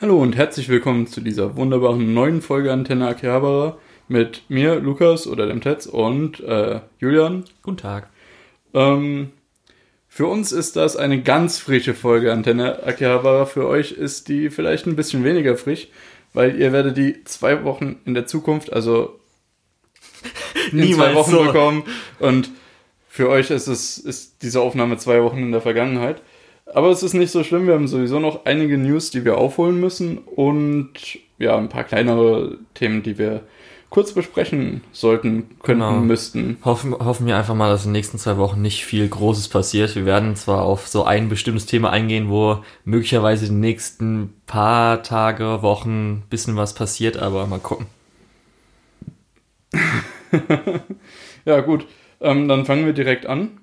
[0.00, 3.76] Hallo und herzlich willkommen zu dieser wunderbaren neuen Folge Antenne Akihabara
[4.08, 7.44] mit mir, Lukas oder dem Tetz und äh, Julian.
[7.62, 8.08] Guten Tag.
[8.72, 9.32] Ähm,
[10.08, 13.44] für uns ist das eine ganz frische Folge Antenne Akihabara.
[13.44, 15.88] Für euch ist die vielleicht ein bisschen weniger frisch,
[16.32, 19.20] weil ihr werdet die zwei Wochen in der Zukunft, also
[20.72, 21.44] in zwei Wochen so.
[21.44, 21.84] bekommen.
[22.18, 22.50] Und
[23.06, 26.22] für euch ist es ist diese Aufnahme zwei Wochen in der Vergangenheit.
[26.74, 27.66] Aber es ist nicht so schlimm.
[27.66, 30.90] Wir haben sowieso noch einige News, die wir aufholen müssen und
[31.38, 33.40] ja ein paar kleinere Themen, die wir
[33.88, 35.92] kurz besprechen sollten, könnten, Genau.
[36.00, 36.58] müssten.
[36.64, 39.96] Hoffen, hoffen wir einfach mal, dass in den nächsten zwei Wochen nicht viel Großes passiert.
[39.96, 45.02] Wir werden zwar auf so ein bestimmtes Thema eingehen, wo möglicherweise in den nächsten paar
[45.02, 47.86] Tage, Wochen ein bisschen was passiert, aber mal gucken.
[51.44, 51.86] Ja, gut.
[52.20, 53.58] Ähm, dann fangen wir direkt an.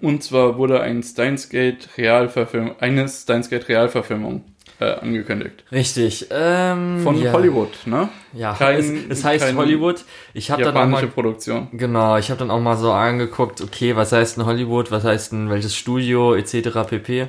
[0.00, 4.44] Und zwar wurde ein Steins Gate Realverfilmung, eine Steins Gate Realverfilmung
[4.80, 5.64] äh, angekündigt.
[5.70, 6.26] Richtig.
[6.30, 7.32] Ähm, Von ja.
[7.32, 8.08] Hollywood, ne?
[8.32, 8.78] Ja, Kein-
[9.10, 10.04] es, es heißt Hollywood.
[10.34, 11.68] Ich habe dann auch mal Produktion.
[11.72, 15.32] Genau, ich habe dann auch mal so angeguckt, okay, was heißt denn Hollywood, was heißt
[15.32, 16.70] denn welches Studio, etc.
[16.88, 17.28] pp.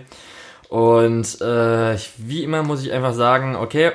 [0.69, 3.91] Und äh, ich, wie immer muss ich einfach sagen, okay,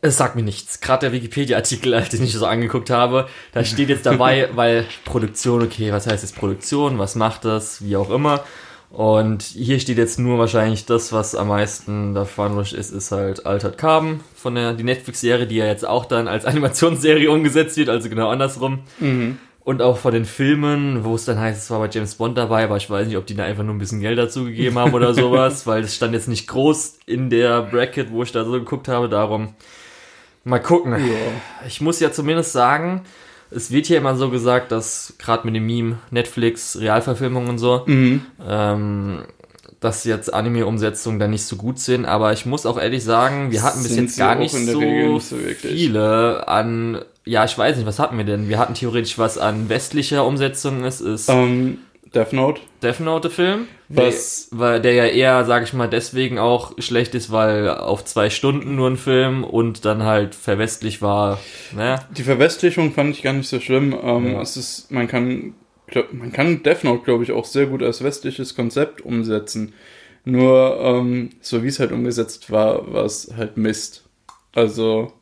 [0.00, 0.80] es sagt mir nichts.
[0.80, 5.92] Gerade der Wikipedia-Artikel, den ich so angeguckt habe, da steht jetzt dabei, weil Produktion, okay,
[5.92, 8.44] was heißt jetzt Produktion, was macht das, wie auch immer.
[8.90, 13.76] Und hier steht jetzt nur wahrscheinlich das, was am meisten davon ist, ist halt Altered
[13.76, 18.08] Carbon von der die Netflix-Serie, die ja jetzt auch dann als Animationsserie umgesetzt wird, also
[18.08, 18.80] genau andersrum.
[19.62, 22.64] Und auch von den Filmen, wo es dann heißt, es war bei James Bond dabei,
[22.64, 24.94] aber ich weiß nicht, ob die da einfach nur ein bisschen Geld dazu gegeben haben
[24.94, 28.52] oder sowas, weil es stand jetzt nicht groß in der Bracket, wo ich da so
[28.52, 29.54] geguckt habe, darum
[30.48, 30.92] mal gucken.
[30.92, 30.98] Ja.
[31.66, 33.02] Ich muss ja zumindest sagen,
[33.50, 37.82] es wird hier immer so gesagt, dass gerade mit dem Meme Netflix, Realverfilmung und so,
[37.86, 38.22] Mhm.
[38.46, 39.18] ähm,
[39.80, 43.62] dass jetzt Anime-Umsetzungen da nicht so gut sind, aber ich muss auch ehrlich sagen, wir
[43.62, 47.86] hatten bis Sind jetzt gar nicht so, nicht so viele an, ja, ich weiß nicht,
[47.86, 48.48] was hatten wir denn?
[48.48, 51.78] Wir hatten theoretisch was an westlicher Umsetzung ist, ist Ähm,
[52.14, 52.60] Death Note.
[52.82, 57.14] Death Note Film, Was- der, weil der ja eher, sag ich mal, deswegen auch schlecht
[57.14, 61.38] ist, weil auf zwei Stunden nur ein Film und dann halt verwestlich war,
[61.76, 61.98] ne?
[62.16, 63.94] Die Verwestlichung fand ich gar nicht so schlimm.
[64.02, 64.40] Ähm, Ja.
[64.42, 65.54] Es ist, man kann,
[65.86, 69.74] glaub, man kann Death Note, glaube ich, auch sehr gut als westliches Konzept umsetzen.
[70.24, 74.04] Nur, ähm, so wie es halt umgesetzt war, war es halt Mist.
[74.54, 75.12] Also,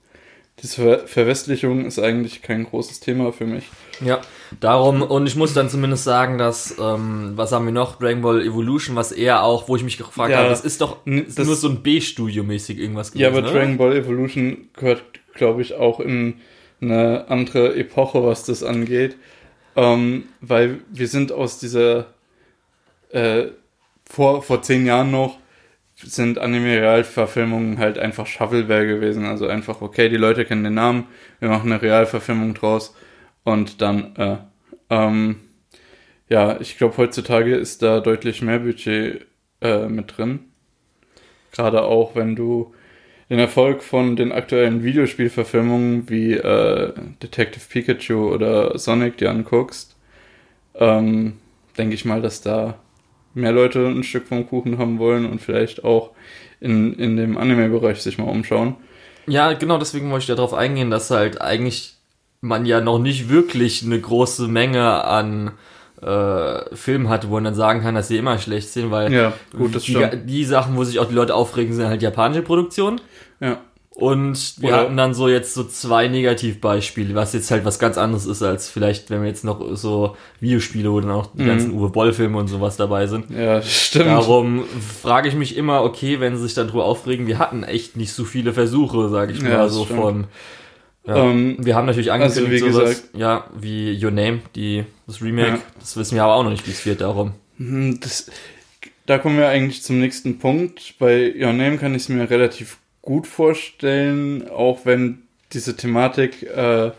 [0.62, 3.64] diese Ver Verwestlichung ist eigentlich kein großes Thema für mich.
[4.05, 4.21] Ja,
[4.61, 7.99] darum, und ich muss dann zumindest sagen, dass, ähm, was haben wir noch?
[7.99, 10.99] Dragon Ball Evolution, was eher auch, wo ich mich gefragt Ja, habe, das ist doch
[11.05, 13.53] das- nur so ein B-Studio-mäßig irgendwas Ja, aber oder?
[13.53, 15.03] Dragon Ball Evolution gehört,
[15.34, 16.34] glaube ich, auch in
[16.81, 19.17] eine andere Epoche, was das angeht.
[19.77, 22.07] Ähm, weil wir sind aus dieser,
[23.11, 23.47] äh,
[24.05, 25.39] vor, vor zehn Jahren noch,
[25.97, 29.25] sind Anime-Realverfilmungen halt einfach Shovelware gewesen.
[29.25, 31.07] Also einfach, okay, die Leute kennen den Namen,
[31.41, 32.95] wir machen eine Realverfilmung draus
[33.47, 34.37] und dann, äh,
[34.91, 35.37] ähm,
[36.29, 39.25] ja, ich glaube, heutzutage ist da deutlich mehr Budget
[39.61, 40.41] äh, mit drin.
[41.53, 42.75] Gerade auch, wenn du
[43.31, 46.93] den Erfolg von den aktuellen Videospielverfilmungen wie äh,
[47.23, 49.95] Detective Pikachu oder Sonic dir anguckst,
[50.75, 51.34] ähm,
[51.78, 52.81] denke ich mal, dass da
[53.33, 56.11] mehr Leute ein Stück vom Kuchen haben wollen und vielleicht auch
[56.59, 58.75] in, in dem Anime-Bereich sich mal umschauen.
[59.28, 61.96] Ja, genau, deswegen wollte ich darauf eingehen, dass halt eigentlich
[62.47, 65.53] man ja noch nicht wirklich eine große Menge an
[66.03, 69.33] äh, Filmen hatte, wo man dann sagen kann, dass sie immer schlecht sind, weil Ja,
[69.57, 69.97] gut, das die,
[70.27, 73.01] die Sachen, wo sich auch die Leute aufregen, sind halt japanische Produktionen.
[73.41, 73.59] Ja.
[73.95, 77.97] Und wir Oder- hatten dann so jetzt so zwei Negativbeispiele, was jetzt halt was ganz
[77.97, 81.47] anderes ist, als vielleicht, wenn wir jetzt noch so Videospiele, wo dann auch die Mhm.
[81.47, 83.31] ganzen Uwe Boll-Filme und sowas dabei sind.
[83.31, 84.05] Ja, stimmt.
[84.09, 84.65] Darum
[85.01, 88.13] frage ich mich immer, okay, wenn sie sich dann drüber aufregen, wir hatten echt nicht
[88.13, 90.01] so viele Versuche, sage ich Ja, mal, so stimmt.
[90.01, 90.25] von.
[91.06, 91.31] Ja.
[91.31, 95.22] Ähm, wir haben natürlich also angekündigt, wie sowas, gesagt- ja, wie Your Name, die, das
[95.22, 95.59] Remake, Ja.
[95.78, 97.33] das wissen wir aber auch noch nicht, wie es wird, darum.
[97.59, 98.31] Hm, Das,
[99.06, 100.95] da kommen wir eigentlich zum nächsten Punkt.
[100.99, 105.22] Bei Your Name kann ich es mir relativ gut vorstellen, auch wenn
[105.53, 106.91] diese Thematik äh,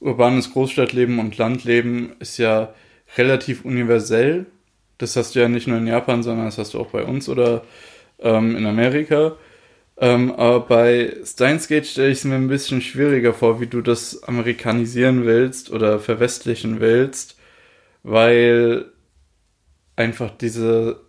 [0.00, 2.72] urbanes Großstadtleben und Landleben ist ja
[3.16, 4.46] relativ universell.
[4.98, 7.28] Das hast du ja nicht nur in Japan, sondern das hast du auch bei uns
[7.28, 7.62] oder
[8.20, 9.32] ähm, in Amerika.
[10.00, 13.80] Ähm, aber bei Steins Gate stelle ich es mir ein bisschen schwieriger vor, wie du
[13.80, 17.36] das amerikanisieren willst oder verwestlichen willst,
[18.04, 18.86] weil
[19.96, 21.00] einfach diese,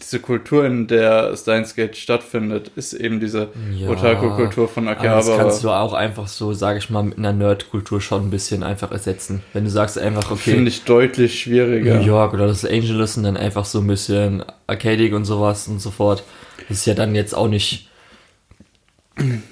[0.00, 3.88] diese Kultur, in der Steins Gate stattfindet, ist eben diese Ja.
[3.90, 5.36] Otaku-Kultur von Aber das Akihabara.
[5.44, 8.90] kannst du auch einfach so, sage ich mal, mit einer Nerd-Kultur schon ein bisschen einfach
[8.90, 9.44] ersetzen.
[9.52, 11.94] Wenn du sagst einfach, okay, Finde ich deutlich schwieriger.
[11.94, 15.78] New York oder Los Angeles und dann einfach so ein bisschen arcadig und sowas und
[15.80, 16.24] so fort.
[16.68, 17.88] Das ist ja dann jetzt auch nicht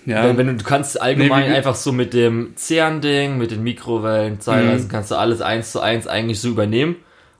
[0.06, 0.24] Ja.
[0.24, 4.86] Wenn, wenn du, kannst allgemein nee, einfach so mit dem CERN-Ding, mit den Mikrowellen, Zeitreisen,
[4.86, 4.90] mhm.
[4.90, 6.96] kannst du alles eins zu eins eigentlich so übernehmen.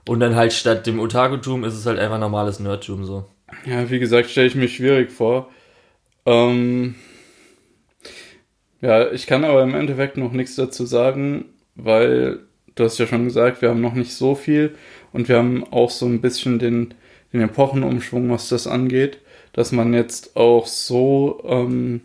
[0.07, 3.25] Und dann halt statt dem Otakutum ist es halt einfach normales Nerdtum so.
[3.65, 5.49] Ja, wie gesagt, stelle ich mir schwierig vor.
[6.25, 6.95] Ähm,
[8.81, 11.45] ja, ich kann aber im Endeffekt noch nichts dazu sagen,
[11.75, 12.39] weil
[12.75, 14.75] du hast ja schon gesagt, wir haben noch nicht so viel
[15.13, 16.93] und wir haben auch so ein bisschen den,
[17.33, 19.19] den Epochenumschwung, was das angeht,
[19.53, 22.01] dass man jetzt auch so ähm,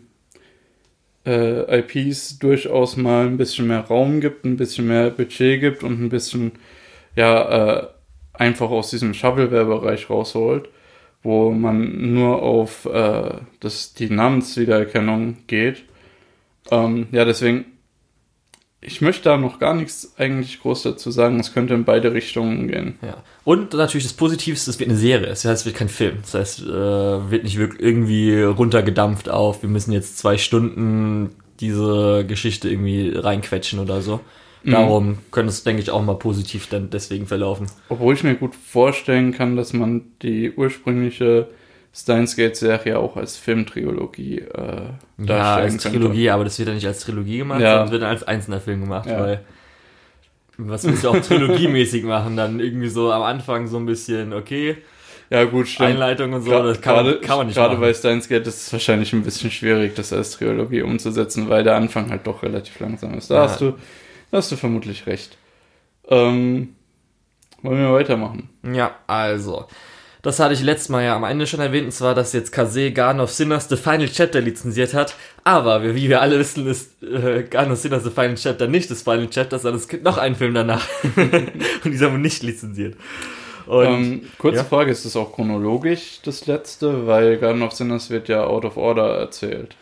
[1.27, 6.01] äh, IPs durchaus mal ein bisschen mehr Raum gibt, ein bisschen mehr Budget gibt und
[6.01, 6.53] ein bisschen
[7.15, 7.87] ja äh,
[8.33, 10.69] einfach aus diesem Shovelware-Bereich rausholt,
[11.23, 15.83] wo man nur auf äh, das, die Namenswiedererkennung geht.
[16.71, 17.65] Ähm, ja, deswegen,
[18.79, 21.39] ich möchte da noch gar nichts eigentlich groß dazu sagen.
[21.39, 22.99] Es könnte in beide Richtungen gehen.
[23.01, 23.23] Ja.
[23.43, 25.27] Und natürlich das Positivste, es wird eine Serie.
[25.27, 26.17] Das heißt, es wird kein Film.
[26.21, 32.23] Das heißt, äh, wird nicht wirklich irgendwie runtergedampft auf, wir müssen jetzt zwei Stunden diese
[32.27, 34.19] Geschichte irgendwie reinquetschen oder so.
[34.63, 34.71] Mhm.
[34.71, 37.67] Darum könnte es, denke ich, auch mal positiv dann deswegen verlaufen.
[37.89, 41.47] Obwohl ich mir gut vorstellen kann, dass man die ursprüngliche
[41.97, 46.99] Steins Gate-Serie auch als Filmtrilogie äh, Ja, als Trilogie, aber das wird ja nicht als
[46.99, 47.71] Trilogie gemacht, ja.
[47.71, 49.19] sondern wird dann als einzelner Film gemacht, ja.
[49.19, 49.45] weil
[50.57, 52.37] was willst du auch trilogiemäßig machen?
[52.37, 54.77] Dann irgendwie so am Anfang so ein bisschen, okay,
[55.29, 55.89] ja, gut, stimmt.
[55.89, 58.47] Einleitung und so, Gra das kann, grade, man, kann man nicht Gerade bei Steins Gate
[58.47, 62.43] ist es wahrscheinlich ein bisschen schwierig, das als Trilogie umzusetzen, weil der Anfang halt doch
[62.43, 63.29] relativ langsam ist.
[63.29, 63.41] Da ja.
[63.41, 63.73] hast du
[64.31, 65.37] da hast du vermutlich recht.
[66.09, 66.75] Ähm,
[67.61, 68.49] wollen wir weitermachen?
[68.73, 69.65] Ja, also.
[70.27, 72.91] Das hatte ich letztes Mal ja am Ende schon erwähnt, und zwar, dass jetzt Kase
[72.91, 75.15] Garden of Sinners The Final Chapter lizenziert hat.
[75.45, 79.03] Aber, wie wir alle wissen, ist äh, Garden of Sinners The Final Chapter nicht das
[79.03, 80.85] Final Chapter, sondern es gibt noch einen Film danach.
[81.15, 81.53] und
[81.85, 82.97] dieser wurde nicht lizenziert.
[83.67, 84.63] Und, ähm, kurze ja?
[84.65, 87.07] Frage, ist das auch chronologisch das letzte?
[87.07, 89.77] Weil Garden of Sinners wird ja out of order erzählt.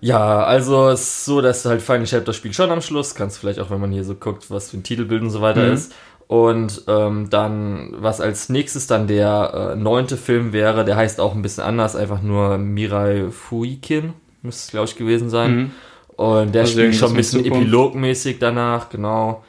[0.00, 3.16] Ja, also es ist so, dass halt Final Chapter spielt schon am Schluss.
[3.16, 5.64] Kannst vielleicht auch, wenn man hier so guckt, was für ein Titelbild und so weiter
[5.64, 5.72] mhm.
[5.72, 5.94] ist.
[6.28, 11.34] Und ähm, dann, was als nächstes dann der äh, neunte Film wäre, der heißt auch
[11.34, 15.56] ein bisschen anders, einfach nur Mirai Fuikin, müsste es, glaube ich, gewesen sein.
[15.56, 15.70] Mhm.
[16.16, 19.42] Und der also spielt schon ein bisschen epilogmäßig danach, genau.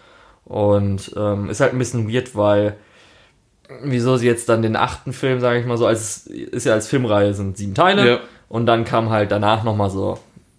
[0.46, 2.78] Und ähm, ist halt ein bisschen weird, weil
[3.84, 6.88] wieso sie jetzt dann den achten Film, sage ich mal so, als ist ja als
[6.88, 8.10] Filmreihe sind sieben Teile.
[8.10, 8.20] Ja.
[8.48, 10.18] Und dann kam halt danach nochmal so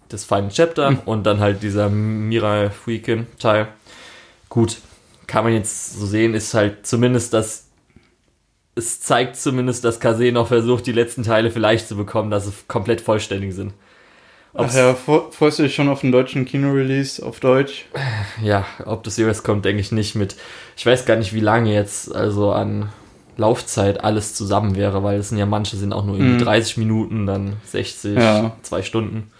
[0.09, 0.99] das Final Chapter mhm.
[1.05, 3.67] und dann halt dieser Mirai Fuikin Teil.
[4.49, 4.77] Gut,
[5.31, 7.69] kann man jetzt so sehen, ist halt zumindest das,
[8.75, 12.53] es zeigt zumindest, dass Kase noch versucht, die letzten Teile vielleicht zu bekommen, dass sie
[12.67, 13.73] komplett vollständig sind.
[14.53, 14.93] Ob's, Ach ja,
[15.31, 17.85] freust du dich schon auf den deutschen Kino-Release auf Deutsch?
[18.43, 20.35] Ja, ob das jeweils kommt, denke ich nicht mit.
[20.75, 22.89] Ich weiß gar nicht, wie lange jetzt also an
[23.37, 26.45] Laufzeit alles zusammen wäre, weil es sind ja manche sind auch nur irgendwie mm.
[26.45, 28.57] 30 Minuten, dann 60, ja.
[28.63, 29.31] zwei Stunden.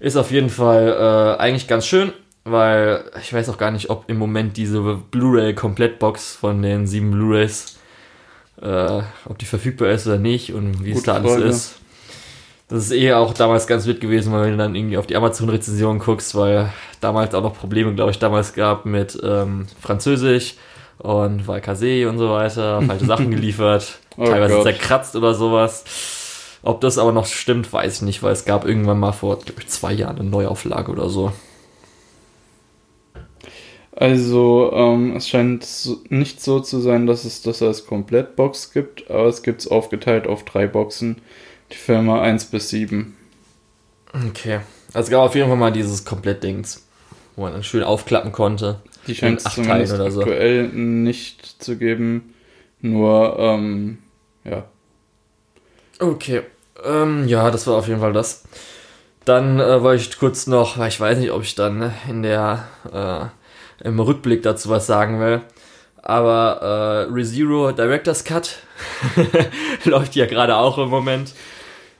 [0.00, 2.14] Ist auf jeden Fall äh, eigentlich ganz schön,
[2.50, 4.80] weil ich weiß auch gar nicht, ob im Moment diese
[5.10, 7.78] Blu-ray-Komplettbox von den sieben Blu-rays,
[8.60, 11.44] äh, ob die verfügbar ist oder nicht und wie Gute es da alles Frage.
[11.44, 11.74] ist.
[12.68, 15.16] Das ist eh auch damals ganz wild gewesen, weil wenn du dann irgendwie auf die
[15.16, 20.54] Amazon-Rezension guckst, weil damals auch noch Probleme, glaube ich, damals gab mit ähm, Französisch
[20.98, 24.64] und weil Kase und so weiter, falsche Sachen geliefert, oh teilweise Gott.
[24.64, 25.84] zerkratzt oder sowas.
[26.62, 29.60] Ob das aber noch stimmt, weiß ich nicht, weil es gab irgendwann mal vor, glaube
[29.60, 31.32] ich, zwei Jahren eine Neuauflage oder so.
[34.00, 35.66] Also, ähm, es scheint
[36.08, 40.28] nicht so zu sein, dass es das als Komplettbox gibt, aber es gibt es aufgeteilt
[40.28, 41.16] auf drei Boxen.
[41.72, 43.16] Die Firma 1 bis 7.
[44.28, 44.60] Okay.
[44.94, 46.86] Also es gab auf jeden Fall mal dieses Komplettdings,
[47.34, 48.80] wo man dann schön aufklappen konnte.
[49.06, 50.20] Die scheint es zumindest so.
[50.20, 52.34] aktuell nicht zu geben.
[52.80, 53.98] Nur, ähm,
[54.44, 54.64] ja,
[55.98, 56.42] Okay.
[56.84, 58.44] Ähm, ja, das war auf jeden Fall das.
[59.24, 62.22] Dann äh, wollte ich kurz noch, weil ich weiß nicht, ob ich dann ne, in
[62.22, 63.26] der äh,
[63.82, 65.42] im Rückblick dazu was sagen will.
[66.02, 68.58] Aber äh, ReZero Director's Cut
[69.84, 71.34] läuft ja gerade auch im Moment.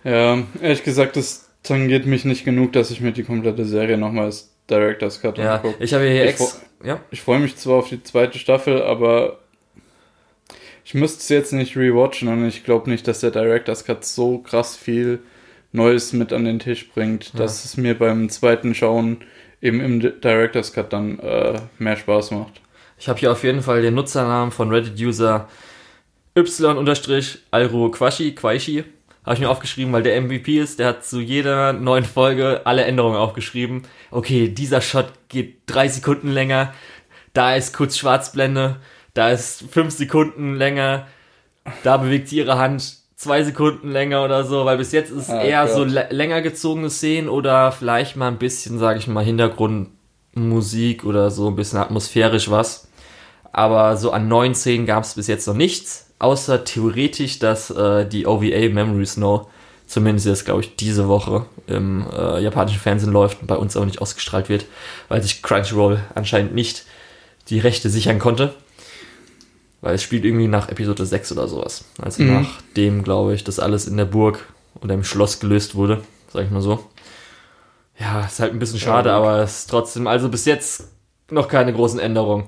[0.05, 4.27] Ja, ehrlich gesagt, das tangiert mich nicht genug, dass ich mir die komplette Serie nochmal
[4.27, 5.83] als Director's Cut ja, angucke.
[5.83, 6.63] Ich habe hier ich ex.
[6.85, 7.01] Ja.
[7.11, 9.39] Ich freue mich zwar auf die zweite Staffel, aber
[10.85, 14.39] ich müsste es jetzt nicht rewatchen und ich glaube nicht, dass der Director's Cut so
[14.39, 15.21] krass viel
[15.73, 17.41] Neues mit an den Tisch bringt, ja.
[17.41, 19.19] dass es mir beim zweiten Schauen
[19.61, 22.61] eben im Director's Cut dann äh, mehr Spaß macht.
[22.99, 25.49] Ich habe hier auf jeden Fall den Nutzernamen von Reddit-User
[26.37, 28.85] y-alro Quashi, Quaishi,
[29.25, 32.85] habe ich mir aufgeschrieben, weil der MVP ist, der hat zu jeder neuen Folge alle
[32.85, 33.83] Änderungen aufgeschrieben.
[34.11, 36.73] Okay, dieser Shot geht drei Sekunden länger,
[37.35, 38.77] da ist kurz Schwarzblende,
[39.15, 41.07] da ist fünf Sekunden länger,
[41.83, 45.43] da bewegt sie ihre Hand zwei Sekunden länger oder so, weil bis jetzt ist Ah,
[45.43, 45.75] eher Gott.
[45.75, 51.31] so lä- länger gezogene Szenen oder vielleicht mal ein bisschen, sage ich mal, Hintergrundmusik oder
[51.31, 52.89] so ein bisschen atmosphärisch was.
[53.53, 58.07] Aber so an neuen Szenen gab es bis jetzt noch nichts, außer theoretisch, dass äh,
[58.07, 59.49] die OVA Memory Snow
[59.87, 63.85] zumindest jetzt, glaube ich, diese Woche im äh, japanischen Fernsehen läuft und bei uns auch
[63.87, 64.67] nicht ausgestrahlt wird,
[65.09, 66.85] weil sich Crunchyroll anscheinend nicht
[67.49, 68.55] die Rechte sichern konnte.
[69.81, 71.85] Weil es spielt irgendwie nach Episode 6 oder sowas.
[72.03, 72.33] Also Mhm.
[72.43, 74.49] nachdem, glaube ich, das alles in der Burg
[74.83, 76.85] oder im Schloss gelöst wurde, sag ich mal so.
[77.99, 80.89] Ja, ist halt ein bisschen schade, Ja, aber es ist trotzdem, also bis jetzt
[81.31, 82.45] noch keine großen Änderungen.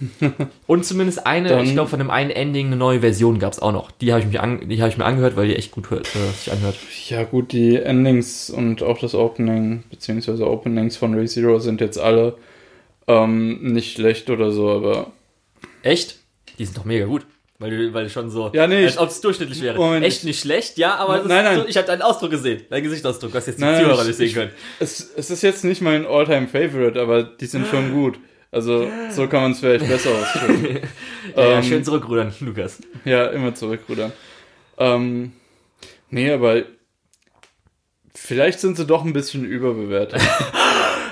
[0.66, 3.58] Und zumindest eine, Dann- ich glaube, von dem einen Ending eine neue Version gab es
[3.58, 3.90] auch noch.
[3.90, 6.08] Die habe ich, mich an, die hab ich mir angehört, weil die echt gut hört,
[6.14, 6.76] äh, sich anhört.
[7.08, 12.36] Ja gut, die Endings und auch das Opening, beziehungsweise Openings von ReZero sind jetzt alle
[13.08, 15.08] ähm, nicht schlecht oder so, aber
[15.82, 16.16] Echt?
[16.60, 17.26] Die sind doch mega gut.
[17.58, 19.76] Weil du, weil schon so, Ja, nee, als ob es durchschnittlich wäre.
[19.76, 21.56] Moment, Echt nicht schlecht, ja, aber Nein, nein.
[21.60, 24.16] So, ich habe deinen Ausdruck gesehen, deinen Gesichtsausdruck, was jetzt die Nein, Zuhörer ich- nicht
[24.16, 24.50] sehen können.
[24.78, 28.18] es, es ist jetzt nicht mein Alltime favorite aber die sind schon gut.
[28.52, 30.80] Also so kann man es vielleicht besser ausdrücken.
[31.36, 32.78] Ja, ja, Ähm, schön zurückrudern, Lukas.
[33.04, 34.12] Ja, immer zurückrudern.
[34.78, 35.32] Ähm,
[36.10, 36.62] nee, aber
[38.14, 40.20] vielleicht sind sie doch ein bisschen überbewertet.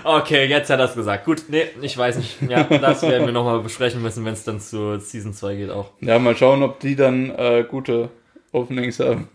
[0.05, 1.25] Okay, jetzt hat er es gesagt.
[1.25, 2.37] Gut, nee, ich weiß nicht.
[2.49, 5.91] Ja, das werden wir nochmal besprechen müssen, wenn es dann zur Season 2 geht auch.
[6.01, 8.11] ja, mal schauen, ob die dann äh, gute
[8.53, 9.29] Openings haben.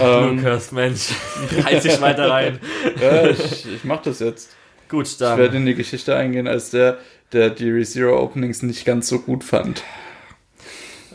[0.00, 1.08] Ähm, Lukas, Mensch,
[1.64, 2.60] reiß dich weiter rein.
[3.00, 4.50] ja, ich, ich mach das jetzt.
[4.88, 5.56] Gut, Ich werde dann.
[5.56, 6.98] in die Geschichte eingehen als der,
[7.32, 9.82] der die ReZero Openings nicht ganz so gut fand.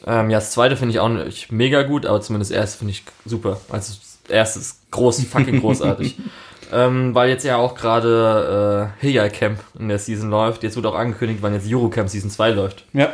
[0.06, 2.92] Ähm, ja, das zweite finde ich auch nicht mega gut, aber zumindest das erste finde
[2.92, 3.60] ich super.
[3.70, 6.18] Also das erste ist groß, fucking großartig.
[6.74, 10.64] ähm, weil jetzt ja auch gerade äh, Hiya Camp in der Season läuft.
[10.64, 12.86] Jetzt wurde auch angekündigt, wann jetzt Euro Camp Season 2 läuft.
[12.94, 13.14] Ja,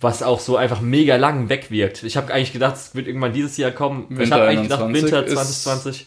[0.00, 2.04] was auch so einfach mega lang wegwirkt.
[2.04, 4.06] Ich habe eigentlich gedacht, es wird irgendwann dieses Jahr kommen.
[4.10, 6.06] ich Winter habe eigentlich gedacht, 21 Winter ist- 2020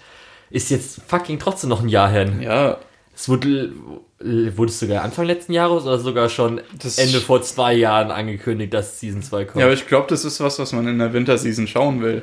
[0.50, 2.30] ist jetzt fucking trotzdem noch ein Jahr her.
[2.40, 2.78] ja,
[3.14, 3.72] Es wurde,
[4.20, 8.74] wurde es sogar Anfang letzten Jahres oder sogar schon Das- Ende vor zwei Jahren angekündigt,
[8.74, 9.58] dass Season 2 kommt.
[9.60, 12.22] ja, aber ich glaube, das ist was, was man in der Winterseason schauen will.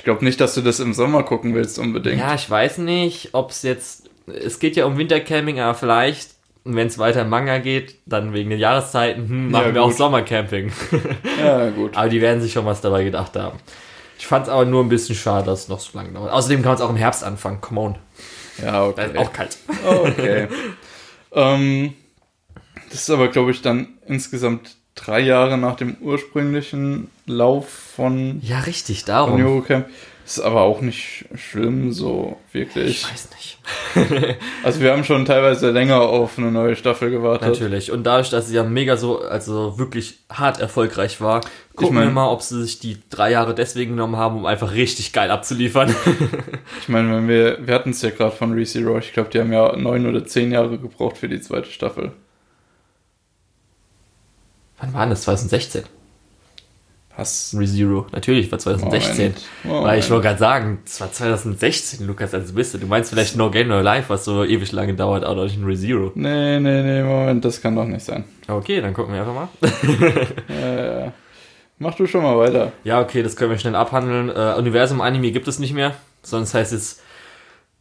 [0.00, 2.18] Ich glaube nicht, dass du das im Sommer gucken willst unbedingt.
[2.18, 4.08] Ja, ich weiß nicht, ob es jetzt.
[4.26, 6.30] Es geht ja um Wintercamping, aber vielleicht,
[6.64, 9.92] wenn es weiter im Manga geht, dann wegen den Jahreszeiten, hm, machen Ja, wir auch.
[9.92, 10.72] Sommercamping.
[11.38, 11.98] Ja, gut.
[11.98, 13.58] aber die werden sich schon was dabei gedacht haben.
[14.18, 16.32] Ich fand es aber nur ein bisschen schade, dass es noch so lange dauert.
[16.32, 17.60] Außerdem kann man es auch im Herbst anfangen.
[17.60, 17.98] Come on.
[18.56, 19.04] Ja, Da okay.
[19.12, 19.58] ist auch kalt.
[19.86, 20.48] Okay.
[21.34, 21.92] ähm,
[22.90, 28.60] das ist aber, glaube ich, dann insgesamt drei Jahre nach dem ursprünglichen Lauf von, Ja,
[28.60, 29.40] richtig, von darum.
[29.44, 29.86] Eurocamp.
[30.26, 33.02] Ist aber auch nicht schlimm, so wirklich.
[33.04, 33.58] Ich weiß nicht.
[34.62, 37.48] Also wir haben schon teilweise länger auf eine neue Staffel gewartet.
[37.48, 37.90] Natürlich.
[37.90, 41.40] Und dadurch, dass sie ja mega so, also wirklich hart erfolgreich war,
[41.74, 44.72] gucken mein- wir mal, ob sie sich die drei Jahre deswegen genommen haben, um einfach
[44.72, 45.94] richtig geil abzuliefern.
[46.82, 49.52] Ich meine, wenn wir, wir hatten es ja gerade von ReZero, ich glaube, die haben
[49.52, 52.12] ja neun oder zehn Jahre gebraucht für die zweite Staffel.
[54.80, 55.22] Wann war das?
[55.22, 55.84] 2016?
[57.16, 57.54] Was?
[57.58, 58.06] ReZero.
[58.12, 59.34] Natürlich, war 2016.
[59.64, 59.86] Moment.
[59.86, 62.78] Weil ich wollte gerade sagen, es war 2016, Lukas, also bist du.
[62.78, 65.64] Du meinst vielleicht No Game No Life, was so ewig lange dauert, aber nicht ein
[65.64, 66.12] ReZero.
[66.14, 68.24] Nee, nee, nee, Moment, das kann doch nicht sein.
[68.48, 69.48] Okay, dann gucken wir einfach mal.
[70.48, 71.10] Äh,
[71.78, 72.72] mach du schon mal weiter.
[72.84, 74.30] Ja, okay, das können wir schnell abhandeln.
[74.30, 77.00] Äh, Universum Anime gibt es nicht mehr, sonst heißt es.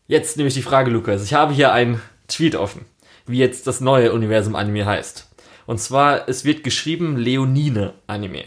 [0.07, 1.23] Jetzt nehme ich die Frage, Lukas.
[1.23, 2.85] Ich habe hier einen Tweet offen,
[3.25, 5.28] wie jetzt das neue Universum Anime heißt.
[5.69, 8.45] Und zwar, es wird geschrieben Leonine Anime.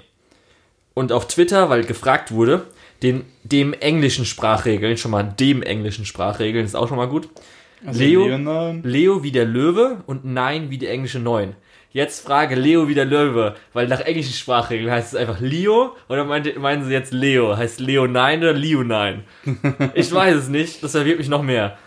[0.93, 2.67] Und auf Twitter, weil gefragt wurde,
[3.05, 7.29] den, dem englischen Sprachregeln, schon mal dem englischen Sprachregeln, ist auch schon mal gut.
[7.87, 8.27] Also Leo?
[8.83, 11.55] Leo wie der Löwe und Nein wie die englische Neun.
[11.93, 16.25] Jetzt frage Leo wie der Löwe, weil nach englischen Sprachregeln heißt es einfach Leo oder
[16.25, 17.57] meinte, meinen sie jetzt Leo?
[17.57, 19.23] Heißt Leo Nein oder Leo Nein?
[19.95, 21.79] Ich weiß es nicht, das verwirrt mich noch mehr.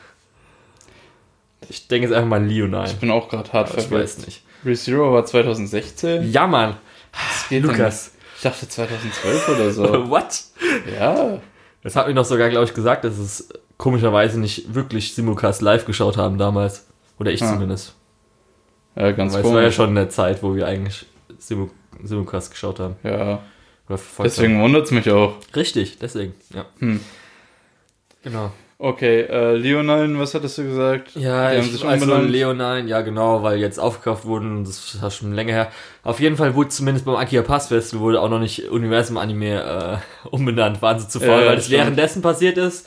[1.68, 2.86] Ich denke jetzt einfach mal Leo Nein.
[2.86, 4.04] Ich bin auch gerade hart Ich verwirrt.
[4.04, 4.45] weiß nicht.
[4.65, 6.31] ReZero war 2016?
[6.31, 6.77] Ja, Mann.
[7.13, 8.12] Was geht Lukas.
[8.12, 8.22] Denn?
[8.38, 9.84] Ich dachte 2012 oder so.
[10.10, 10.43] What?
[11.00, 11.39] ja.
[11.84, 15.86] Das hat mir noch sogar, glaube ich, gesagt, dass es komischerweise nicht wirklich Simulcast live
[15.86, 16.88] geschaut haben damals.
[17.19, 17.93] Oder ich Ah, zumindest.
[18.95, 19.75] Ja, ganz Weil es war ja komisch.
[19.75, 21.05] schon in der Zeit, wo wir eigentlich
[21.38, 21.69] Simu
[22.03, 22.95] Simulcast geschaut haben.
[23.03, 23.41] Ja,
[24.24, 25.36] deswegen wundert es mich auch.
[25.55, 26.65] Richtig, deswegen, ja.
[26.79, 27.00] Hm.
[28.24, 28.51] Genau.
[28.77, 31.15] Okay, äh, Leonine, was hattest du gesagt?
[31.15, 32.29] Ja, Die haben ich, sich also umbenannt.
[32.29, 35.72] Leonine, ja genau, weil jetzt aufgekauft wurden, das ist schon länger her.
[36.03, 40.01] Auf jeden Fall wurde zumindest beim Akia Pass Festival wurde auch noch nicht Universum Anime
[40.25, 41.79] äh, umbenannt, waren sie zu faul, Ja, weil das stimmt.
[41.79, 42.86] währenddessen passiert ist.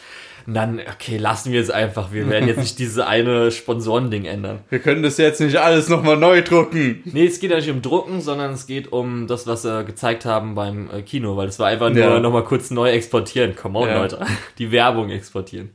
[0.48, 2.10] Und dann, okay, lassen wir es einfach.
[2.10, 4.60] Wir werden jetzt nicht diese eine Sponsorending ändern.
[4.70, 7.02] Wir können das jetzt nicht alles nochmal neu drucken.
[7.04, 10.24] Nee, es geht ja nicht um Drucken, sondern es geht um das, was sie gezeigt
[10.24, 12.18] haben beim äh, Kino, weil es war einfach nur Ja.
[12.18, 13.54] nochmal kurz neu exportieren.
[13.56, 13.98] Come on, Ja.
[14.00, 14.24] Leute.
[14.58, 15.68] Die Werbung exportieren.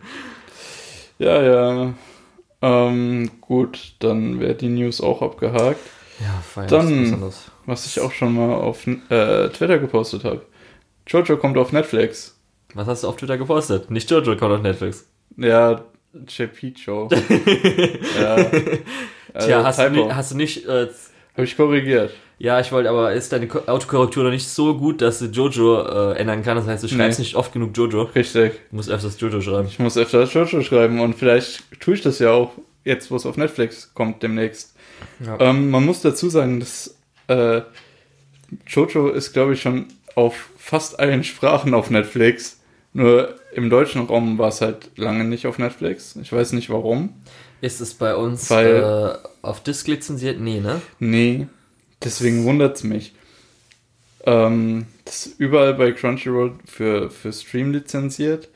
[1.20, 1.94] Ja, ja.
[2.64, 5.80] Ähm, gut, dann wäre die News auch abgehakt.
[6.20, 6.68] Ja, fein.
[6.68, 7.32] Dann-
[7.68, 10.42] Was ich auch schon mal auf äh, Twitter gepostet habe.
[11.06, 12.33] Jojo kommt auf Netflix.
[12.74, 13.90] Was hast du auf Twitter gepostet?
[13.92, 15.08] Nicht Jojo kommt auf Netflix.
[15.38, 15.84] Ja,
[16.78, 17.10] Show.
[18.20, 18.36] ja.
[19.34, 20.14] Also, Tja, hast du, Typo.
[20.16, 20.66] hast du nicht.
[20.68, 20.88] Äh,
[21.36, 22.12] Hab ich korrigiert.
[22.38, 25.82] ja, ich wollte, aber ist deine Ko- Autokorrektur noch nicht so gut, dass du Jojo
[26.12, 26.56] äh, ändern kann?
[26.58, 27.24] Das heißt, du schreibst Nee.
[27.26, 28.04] nicht oft genug Jojo.
[28.04, 28.54] Richtig.
[28.70, 29.68] Du musst öfters Jojo schreiben.
[29.68, 32.52] Ich muss öfter Jojo schreiben und vielleicht tue ich das ja auch
[32.84, 34.76] jetzt, wo es auf Netflix kommt demnächst.
[35.26, 35.40] Ja.
[35.40, 36.96] Ähm, man muss dazu sagen, dass
[37.28, 37.62] äh,
[38.68, 42.60] Jojo ist, glaube ich, schon auf fast allen Sprachen auf Netflix.
[42.94, 46.16] Nur im deutschen Raum war es halt lange nicht auf Netflix.
[46.22, 47.10] Ich weiß nicht warum.
[47.62, 50.40] Ist es bei uns Weil- äh, auf Disc lizenziert?
[50.40, 50.82] Nee, ne?
[51.00, 51.48] Nee,
[52.04, 53.14] deswegen wundert's mich.
[54.26, 58.50] Ähm, das ist überall bei Crunchyroll für, für Stream lizenziert.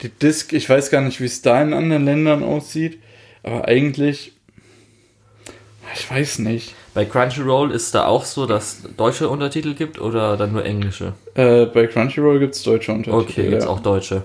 [0.00, 2.98] Die Disc, ich weiß gar nicht, wie es da in anderen Ländern aussieht,
[3.42, 4.32] aber eigentlich,
[5.94, 6.74] ich weiß nicht.
[6.94, 11.14] Bei Crunchyroll ist da auch so, dass deutsche Untertitel gibt oder dann nur englische?
[11.34, 13.22] Äh, bei Crunchyroll gibt's deutsche Untertitel.
[13.22, 13.70] Okay, jetzt ja.
[13.70, 14.24] auch deutsche.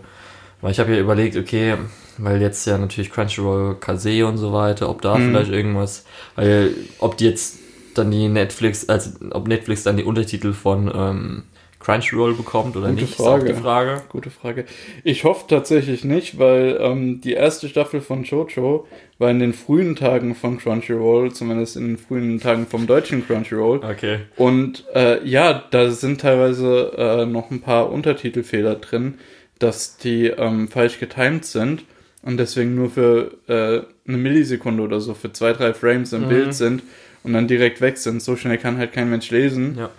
[0.61, 1.75] Weil ich habe ja überlegt, okay,
[2.17, 5.29] weil jetzt ja natürlich Crunchyroll, Kase und so weiter, ob da Mhm.
[5.29, 6.03] vielleicht irgendwas,
[6.35, 7.59] weil ob die jetzt
[7.93, 11.43] dann die Netflix, also ob Netflix dann die Untertitel von ähm,
[11.87, 13.45] Crunchyroll bekommt oder Gute nicht, Frage.
[13.45, 14.01] ist auch die Frage.
[14.09, 14.65] Gute Frage.
[15.05, 18.85] Ich hoffe tatsächlich nicht, weil ähm, die erste Staffel von Jojo
[19.19, 23.77] war in den frühen Tagen von Crunchyroll, zumindest in den frühen Tagen vom deutschen Crunchyroll.
[23.85, 24.19] Okay.
[24.35, 29.13] Und äh, ja, da sind teilweise äh, noch ein paar Untertitelfehler drin,
[29.59, 31.85] dass die ähm, falsch getimed sind
[32.21, 36.29] und deswegen nur für äh, eine Millisekunde oder so, für zwei, drei Frames im Mhm.
[36.29, 36.83] Bild sind
[37.23, 38.21] und dann direkt weg sind.
[38.21, 39.75] So schnell kann halt kein Mensch lesen.
[39.79, 39.89] Ja.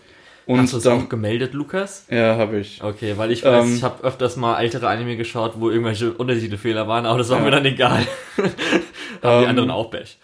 [0.48, 2.06] Und Hast du es auch gemeldet, Lukas?
[2.10, 2.82] ja, habe ich.
[2.82, 6.88] Okay, weil ich weiß, Ähm, ich habe öfters mal ältere Anime geschaut, wo irgendwelche Untertitelfehler
[6.88, 7.44] waren, aber das war Ja.
[7.44, 8.06] mir dann egal.
[8.36, 10.16] haben die Ähm, anderen auch Pech.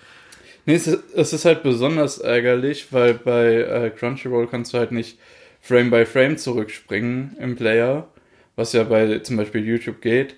[0.64, 4.93] Nee, es ist, es ist halt besonders ärgerlich, weil bei äh, Crunchyroll kannst du halt
[4.93, 5.19] nicht
[5.60, 8.08] Frame by Frame zurückspringen im Player,
[8.56, 10.37] was ja bei zum Beispiel YouTube geht.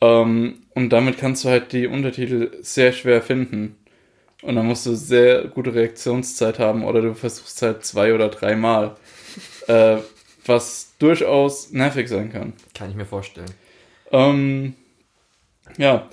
[0.00, 3.74] Ähm, und damit kannst du halt die Untertitel sehr schwer finden.
[4.42, 8.94] Und dann musst du sehr gute Reaktionszeit haben oder du versuchst halt zwei oder dreimal.
[9.68, 9.98] Äh,
[10.46, 12.54] was durchaus nervig sein kann.
[12.74, 13.50] Kann ich mir vorstellen.
[14.10, 14.74] Ähm,
[15.76, 16.08] ja,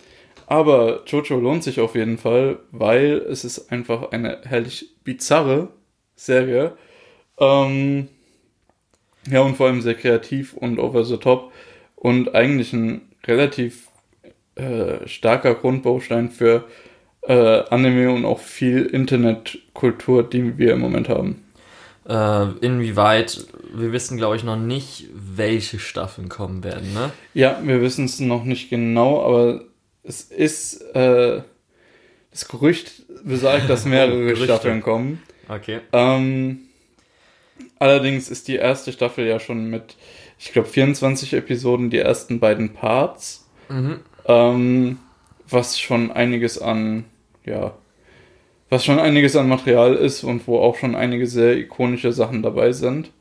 [0.47, 5.69] aber Jojo lohnt sich auf jeden Fall, weil es ist einfach eine herrlich bizarre
[6.15, 6.77] Serie.
[7.39, 8.09] Ähm,
[9.29, 11.51] ja, und vor allem sehr kreativ und over the top
[11.95, 13.87] und eigentlich ein relativ
[14.55, 16.65] äh, starker Grundbaustein für
[17.23, 17.33] äh,
[17.69, 21.44] Anime und auch viel Internetkultur, die wir im Moment haben.
[22.07, 27.11] Äh, inwieweit, wir wissen glaube ich noch nicht, welche Staffeln kommen werden, ne?
[27.33, 29.63] Ja, wir wissen es noch nicht genau, aber
[30.03, 31.41] es ist äh,
[32.31, 34.35] das Gerücht besagt, dass mehrere.
[34.35, 35.21] Staffeln kommen.
[35.49, 35.79] Okay.
[35.93, 36.59] Ähm,
[37.79, 39.95] allerdings ist die erste Staffel ja schon mit,
[40.37, 43.99] ich glaube, 24 Episoden die ersten beiden Parts, Mhm.
[44.25, 44.99] ähm,
[45.49, 47.05] was schon einiges an,
[47.45, 47.73] ja,
[48.69, 52.71] was schon einiges an Material ist und wo auch schon einige sehr ikonische Sachen dabei
[52.71, 53.11] sind,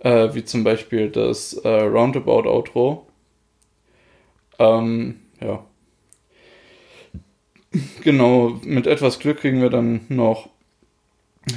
[0.00, 3.06] äh, wie zum Beispiel das äh, Roundabout-Outro.
[4.58, 5.64] Ähm, ja.
[8.02, 10.48] Genau, mit etwas Glück kriegen wir dann noch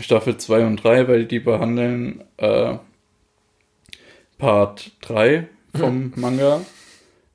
[0.01, 2.77] Staffel 2 und 3, weil die behandeln äh,
[4.37, 6.61] Part 3 vom Manga.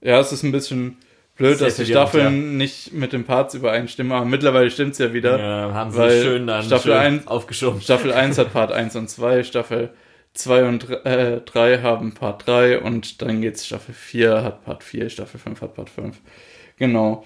[0.00, 0.98] Ja, es ist ein bisschen
[1.36, 5.12] blöd, Sehr dass die Staffeln nicht mit den Parts übereinstimmen, aber mittlerweile stimmt es ja
[5.12, 5.38] wieder.
[5.38, 7.80] Ja, haben sie schön dann Staffel schön eins- aufgeschoben.
[7.80, 9.90] Staffel 1 hat Part 1 und 2, Staffel
[10.34, 14.82] 2 und 3, äh, 3 haben Part 3 und dann geht's Staffel 4 hat Part
[14.84, 16.16] 4, Staffel 5 hat Part 5.
[16.78, 17.24] Genau.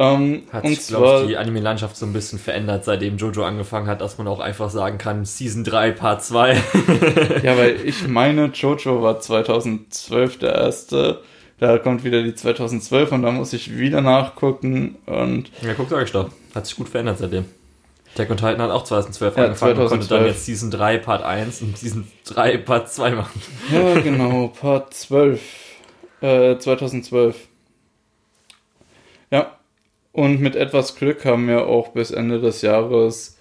[0.00, 3.88] Ähm, Hat und sich, glaube ich, die Anime-Landschaft so ein bisschen verändert, seitdem Jojo angefangen
[3.88, 6.54] hat, dass man auch einfach sagen kann, Season 3, Part 2.
[7.42, 11.20] ja, weil ich meine, Jojo war 2012 der erste.
[11.58, 16.04] Da kommt wieder die 2012 und da muss ich wieder nachgucken und ja, guck, sag
[16.04, 16.30] ich doch.
[16.54, 17.46] Hat sich gut verändert seitdem.
[18.14, 20.20] Attack on Titan hat auch 2012 Ja, angefangen und konnte 2012.
[20.20, 23.42] dann jetzt Season 3, Part 1 und Season 3, Part 2 machen.
[23.72, 25.40] Ja, genau, Part 12.
[26.20, 27.36] Äh, 2012.
[29.30, 29.58] Ja.
[30.12, 33.36] Und mit etwas Glück haben wir auch bis Ende des Jahres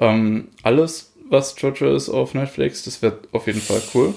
[0.00, 2.84] ähm, alles, was Jojo ist, auf Netflix.
[2.84, 4.14] Das wird auf jeden Fall cool.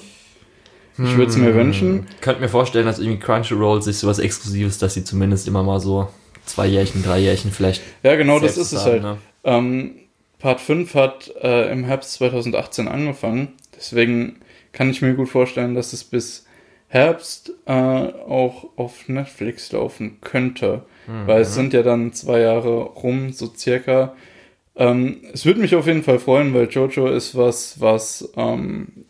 [0.97, 2.07] Ich würde es mir wünschen.
[2.21, 6.10] Könnt mir vorstellen, dass irgendwie Crunchyroll sich sowas Exklusives, dass sie zumindest immer mal so
[6.45, 7.81] zwei Jährchen, drei Jährchen vielleicht.
[8.03, 9.01] Ja, genau, das ist es haben, halt.
[9.03, 9.17] ne?
[9.43, 9.91] Ähm,
[10.39, 13.53] Part 5 hat äh, im Herbst 2018 angefangen.
[13.75, 14.38] Deswegen
[14.71, 16.45] kann ich mir gut vorstellen, dass es bis
[16.88, 20.83] Herbst äh, auch auf Netflix laufen könnte.
[21.25, 24.13] Weil es sind ja dann zwei Jahre rum, so circa.
[24.75, 29.05] Ähm, es würde mich auf jeden Fall freuen, weil Jojo ist was, was ähm,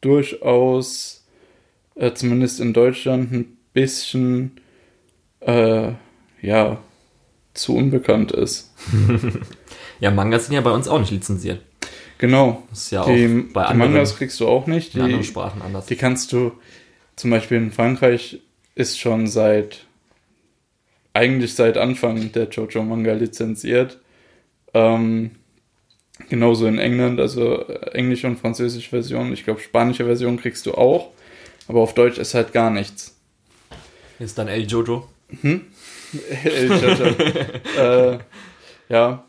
[0.00, 1.15] durchaus,
[1.96, 4.52] äh, zumindest in Deutschland, ein bisschen,
[5.40, 5.92] äh,
[6.42, 6.78] ja,
[7.54, 8.72] zu unbekannt ist.
[9.98, 11.62] Ja, Mangas sind ja bei uns auch nicht lizenziert.
[12.18, 12.62] Genau.
[12.68, 14.94] Das ist ja auch Die, bei die anderen, Mangas kriegst du auch nicht.
[14.94, 15.86] in anderen Die, Sprachen anders.
[15.86, 16.52] die kannst du,
[17.16, 18.40] zum Beispiel in Frankreich
[18.74, 19.86] ist schon seit,
[21.14, 23.98] eigentlich seit Anfang der Jojo-Manga lizenziert.
[24.74, 25.30] Ähm,
[26.28, 29.32] genauso in England, also äh, englische und französische Version.
[29.32, 31.10] Ich glaube, spanische Version kriegst du auch.
[31.68, 33.16] Aber auf Deutsch ist halt gar nichts.
[34.18, 35.08] Ist dann El Jojo.
[35.42, 37.04] El Jojo.
[37.78, 38.18] äh,
[38.88, 39.24] ja.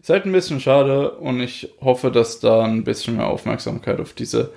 [0.00, 4.12] Ist halt ein bisschen schade und ich hoffe, dass da ein bisschen mehr Aufmerksamkeit auf
[4.12, 4.52] diese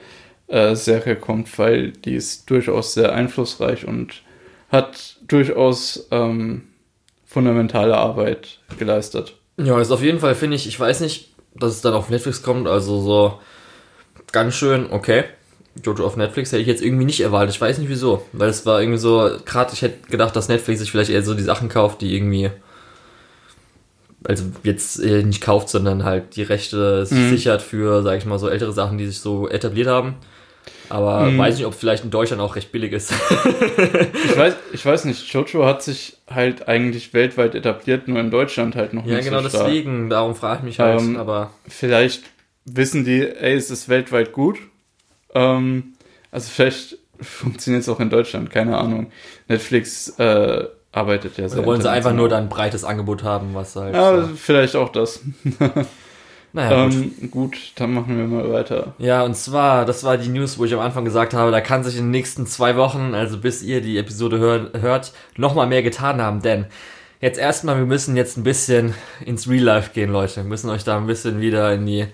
[0.47, 4.21] äh, Serie kommt, weil die ist durchaus sehr einflussreich und
[4.69, 6.69] hat durchaus ähm,
[7.25, 9.35] fundamentale Arbeit geleistet.
[9.57, 12.41] Ja, ist auf jeden Fall, finde ich, ich weiß nicht, dass es dann auf Netflix
[12.41, 13.39] kommt, also so
[14.31, 15.25] ganz schön, okay.
[15.83, 17.55] Jojo auf Netflix hätte ich jetzt irgendwie nicht erwartet.
[17.55, 18.25] Ich weiß nicht wieso.
[18.31, 21.33] Weil es war irgendwie so, gerade ich hätte gedacht, dass Netflix sich vielleicht eher so
[21.33, 22.51] die Sachen kauft, die irgendwie.
[24.25, 27.29] Also jetzt äh, nicht kauft, sondern halt die Rechte sich Mhm.
[27.29, 30.15] sichert für, sag ich mal, so ältere Sachen, die sich so etabliert haben.
[30.89, 31.37] Aber Mhm.
[31.37, 33.11] weiß nicht, ob vielleicht in Deutschland auch recht billig ist.
[34.25, 38.75] Ich weiß, ich weiß nicht, Jojo hat sich halt eigentlich weltweit etabliert, nur in Deutschland
[38.75, 39.65] halt noch ja, nicht genau so stark.
[39.67, 40.09] deswegen.
[40.09, 41.01] Darum frage ich mich halt.
[41.01, 42.23] Ähm, aber vielleicht
[42.65, 44.57] wissen die, ey, es ist weltweit gut.
[45.33, 45.93] Ähm,
[46.31, 49.11] also vielleicht funktioniert es auch in Deutschland, keine Ahnung.
[49.47, 53.53] Netflix äh, arbeitet ja sehr oder wollen sie einfach nur dann ein breites Angebot haben,
[53.53, 53.95] was halt.
[53.95, 54.35] Ja, so.
[54.35, 55.21] vielleicht auch das.
[56.55, 56.93] Naja, gut.
[56.93, 58.93] ähm, gut, dann machen wir mal weiter.
[58.99, 61.83] Ja, und zwar, das war die News, wo ich am Anfang gesagt habe, da kann
[61.83, 65.81] sich in den nächsten zwei Wochen, also bis ihr die Episode hör, hört, nochmal mehr
[65.81, 66.43] getan haben.
[66.43, 66.67] Denn
[67.21, 68.93] jetzt erstmal, wir müssen jetzt ein bisschen
[69.25, 70.35] ins Real Life gehen, Leute.
[70.37, 72.05] Wir müssen euch da ein bisschen wieder in die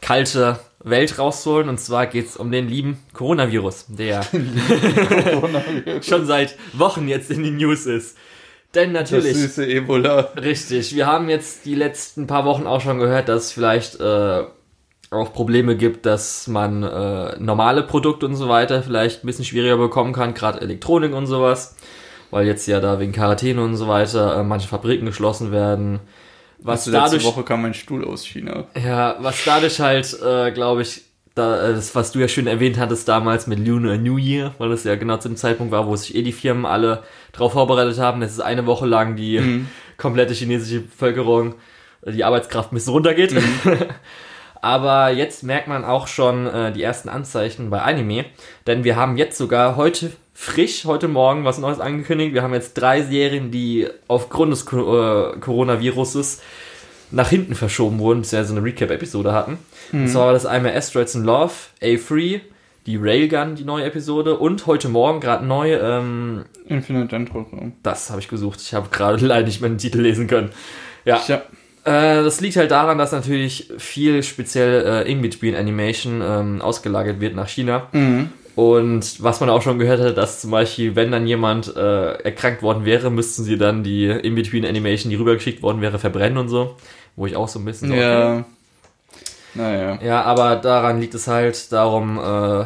[0.00, 1.68] kalte Welt rausholen.
[1.68, 4.22] Und zwar geht's um den lieben Coronavirus, der
[6.02, 8.16] schon seit Wochen jetzt in den News ist.
[8.74, 9.36] Denn Das natürlich.
[9.36, 10.32] süße Ebola.
[10.36, 14.44] Richtig, wir haben jetzt die letzten paar Wochen auch schon gehört, dass es vielleicht äh,
[15.10, 19.78] auch Probleme gibt, dass man äh, normale Produkte und so weiter vielleicht ein bisschen schwieriger
[19.78, 21.76] bekommen kann, gerade Elektronik und sowas,
[22.30, 26.00] weil jetzt ja da wegen Quarantäne und so weiter äh, manche Fabriken geschlossen werden.
[26.60, 28.64] Was letzte dadurch, Woche kam mein Stuhl aus China.
[28.82, 31.02] ja, was dadurch halt, äh, glaube ich,
[31.34, 34.70] da, äh, das, was du ja schön erwähnt hattest damals mit Lunar New Year, weil
[34.70, 37.98] das ja genau zu dem Zeitpunkt war, wo sich eh die Firmen alle drauf vorbereitet
[38.00, 39.68] haben, dass es eine Woche lang die Mhm.
[39.98, 41.54] komplette chinesische Bevölkerung,
[42.02, 43.32] äh, die Arbeitskraft ein bisschen runtergeht.
[43.34, 43.40] Mhm.
[44.60, 48.24] Aber jetzt merkt man auch schon äh, die ersten Anzeichen bei Anime,
[48.66, 52.32] denn wir haben jetzt sogar heute frisch, heute Morgen was Neues angekündigt.
[52.32, 56.40] Wir haben jetzt drei Serien, die aufgrund des äh, Coronaviruses
[57.10, 59.58] nach hinten verschoben wurden, beziehungsweise eine Recap-Episode hatten.
[59.92, 62.40] Und zwar war das einmal Asteroids in Love, A3,
[62.86, 67.72] die Railgun, die neue Episode und heute Morgen gerade neu, ähm, Infinite Endprogramm.
[67.82, 68.60] das habe ich gesucht.
[68.60, 70.50] Ich habe gerade leider nicht mehr den Titel lesen können.
[71.04, 71.42] Ja, Ja,
[71.84, 77.34] äh, das liegt halt daran, dass natürlich viel speziell äh, In-Between Animation ähm, ausgelagert wird
[77.34, 77.88] nach China.
[77.90, 78.30] mhm.
[78.58, 82.60] Und was man auch schon gehört hat, dass zum Beispiel, wenn dann jemand äh, erkrankt
[82.60, 86.74] worden wäre, müssten sie dann die In-Between Animation, die rübergeschickt worden wäre, verbrennen und so.
[87.14, 88.44] Wo ich auch so ein bisschen ja.
[89.54, 90.00] Naja.
[90.02, 92.64] Ja, aber daran liegt es halt darum, äh,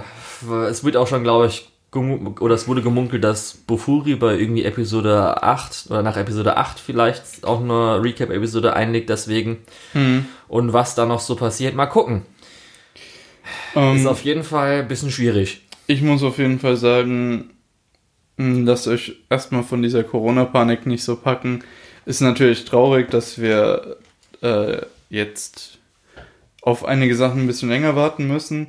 [0.70, 5.42] es wird auch schon, glaube ich, oder es wurde gemunkelt, dass Bofuri bei irgendwie Episode
[5.42, 9.58] 8 oder nach Episode 8 vielleicht auch eine Recap-Episode einlegt, deswegen.
[9.92, 10.24] Mhm.
[10.48, 12.22] Und was da noch so passiert, mal gucken.
[13.74, 15.60] Ähm, Ist auf jeden Fall ein bisschen schwierig.
[15.92, 17.50] Ich muss auf jeden Fall sagen,
[18.38, 21.62] mh, lasst euch erstmal von dieser Corona-Panik nicht so packen.
[22.06, 23.98] Ist natürlich traurig, dass wir
[24.40, 24.78] äh,
[25.10, 25.78] jetzt
[26.62, 28.68] auf einige Sachen ein bisschen länger warten müssen.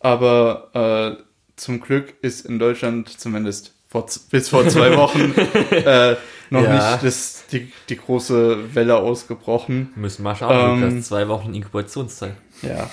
[0.00, 0.70] Aber
[1.18, 1.22] äh,
[1.56, 5.34] zum Glück ist in Deutschland zumindest vor, bis vor zwei Wochen
[5.70, 6.16] äh,
[6.48, 6.92] noch Ja.
[6.92, 9.92] nicht das, die, die große Welle ausgebrochen.
[9.96, 12.36] Müssen mal schauen, Ähm, zwei Wochen Inkubationszeit.
[12.62, 12.88] Ja.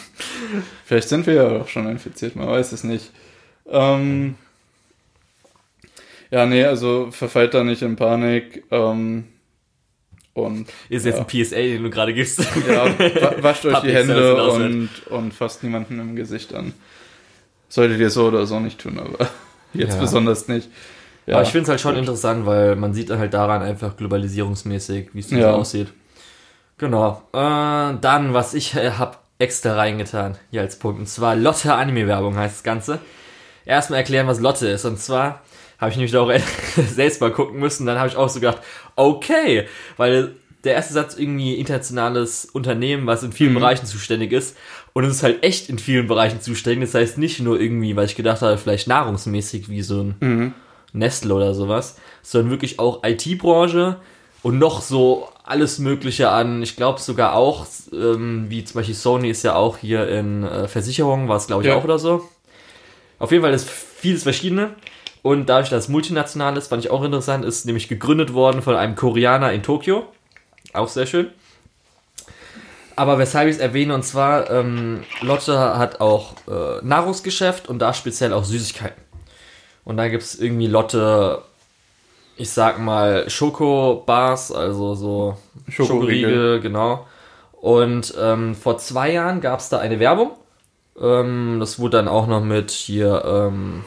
[0.86, 3.12] Vielleicht sind wir ja auch schon infiziert, man weiß es nicht.
[3.72, 4.36] Ähm,
[6.30, 8.64] ja, nee, also verfallt da nicht in Panik.
[8.72, 9.26] Ähm,
[10.34, 11.22] und Ist jetzt ja.
[11.22, 12.40] ein PSA, den du gerade gibst.
[12.68, 16.74] ja, wa- wascht euch die Hände und, und fasst niemanden im Gesicht an.
[17.68, 19.30] solltet ihr so oder so nicht tun, aber
[19.74, 20.00] jetzt Ja.
[20.02, 20.70] besonders nicht.
[21.28, 22.00] Ja, Aber ich finde es halt schon gut.
[22.00, 25.52] interessant, weil man sieht halt daran einfach globalisierungsmäßig, wie es so Ja.
[25.54, 25.90] aussieht.
[26.78, 27.22] Genau.
[27.34, 27.38] Äh,
[28.02, 32.56] dann, was ich äh, hab extra reingetan, hier als Punkt, und zwar Lotte Anime-Werbung heißt
[32.56, 33.00] das Ganze.
[33.66, 34.86] Erstmal erklären, was Lotte ist.
[34.86, 35.42] Und zwar
[35.80, 36.32] habe ich nämlich auch
[36.90, 37.86] selbst mal gucken müssen.
[37.86, 38.60] Dann habe ich auch so gedacht,
[38.96, 44.56] okay, weil der erste Satz irgendwie internationales Unternehmen, was in vielen Bereichen zuständig ist.
[44.94, 46.92] Und es ist halt echt in vielen Bereichen zuständig.
[46.92, 50.54] Das heißt nicht nur irgendwie, weil ich gedacht habe, vielleicht nahrungsmäßig wie so ein
[50.94, 53.98] Nestle oder sowas, sondern wirklich auch IT-Branche
[54.44, 56.62] und noch so alles Mögliche an.
[56.62, 60.68] Ich glaube sogar auch, ähm, wie zum Beispiel Sony ist ja auch hier in äh,
[60.68, 61.76] Versicherungen, war es glaube ich Ja.
[61.78, 62.28] auch oder so.
[63.22, 64.72] Auf jeden Fall ist vieles Verschiedene.
[65.22, 68.76] Und dadurch, dass es multinational ist, fand ich auch interessant, ist nämlich gegründet worden von
[68.76, 70.08] einem Koreaner in Tokio.
[70.74, 71.28] Auch sehr schön.
[72.96, 77.94] Aber weshalb ich es erwähne, und zwar, ähm, Lotte hat auch äh, Nahrungsgeschäft und da
[77.94, 79.02] speziell auch Süßigkeiten.
[79.86, 81.44] Und da gibt es irgendwie Lotte,
[82.38, 85.38] ich sag mal, Schokobars, also so
[85.70, 86.60] Schokoriegel.
[86.60, 87.06] genau.
[87.54, 90.32] Und ähm, vor zwei Jahren gab es da eine Werbung.
[91.00, 93.84] Ähm, das wurde dann auch noch mit hier ähm,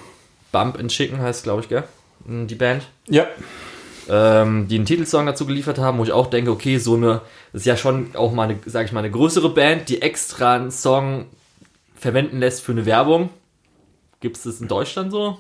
[0.53, 1.85] Bump and Chicken heißt, glaube ich, gell?
[2.27, 3.27] Die Band Ja,
[4.09, 7.63] ähm, die einen Titelsong dazu geliefert haben, wo ich auch denke, okay, so eine, das
[7.63, 10.71] ist ja schon auch mal eine, sag ich mal, eine größere Band, die extra einen
[10.71, 11.27] Song
[11.97, 13.31] verwenden lässt für eine Werbung.
[14.21, 15.39] Gibt es das in Deutschland so?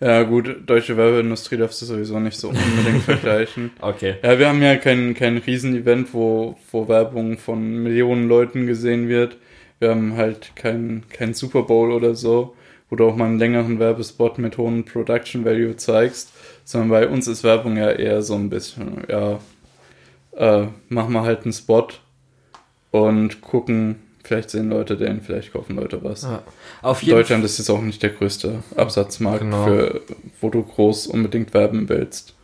[0.00, 3.70] ja gut, deutsche Werbeindustrie darfst du sowieso nicht so unbedingt vergleichen.
[3.80, 4.16] Okay.
[4.22, 9.38] Ja, wir haben ja kein, kein Riesenevent, wo, wo Werbung von Millionen Leuten gesehen wird.
[9.80, 12.54] Wir haben halt kein, kein Super Bowl oder so,
[12.90, 16.32] wo du auch mal einen längeren Werbespot mit hohem Production Value zeigst,
[16.64, 19.38] sondern bei uns ist Werbung ja eher so ein bisschen, ja,
[20.36, 21.88] äh, machen wir halt einen Spot
[22.90, 26.24] und gucken, vielleicht sehen Leute den, vielleicht kaufen Leute was.
[27.10, 27.18] Fall.
[27.18, 29.64] Deutschland ist jetzt auch nicht der größte Absatzmarkt, Genau.
[29.64, 30.00] für,
[30.40, 32.34] wo du groß unbedingt werben willst.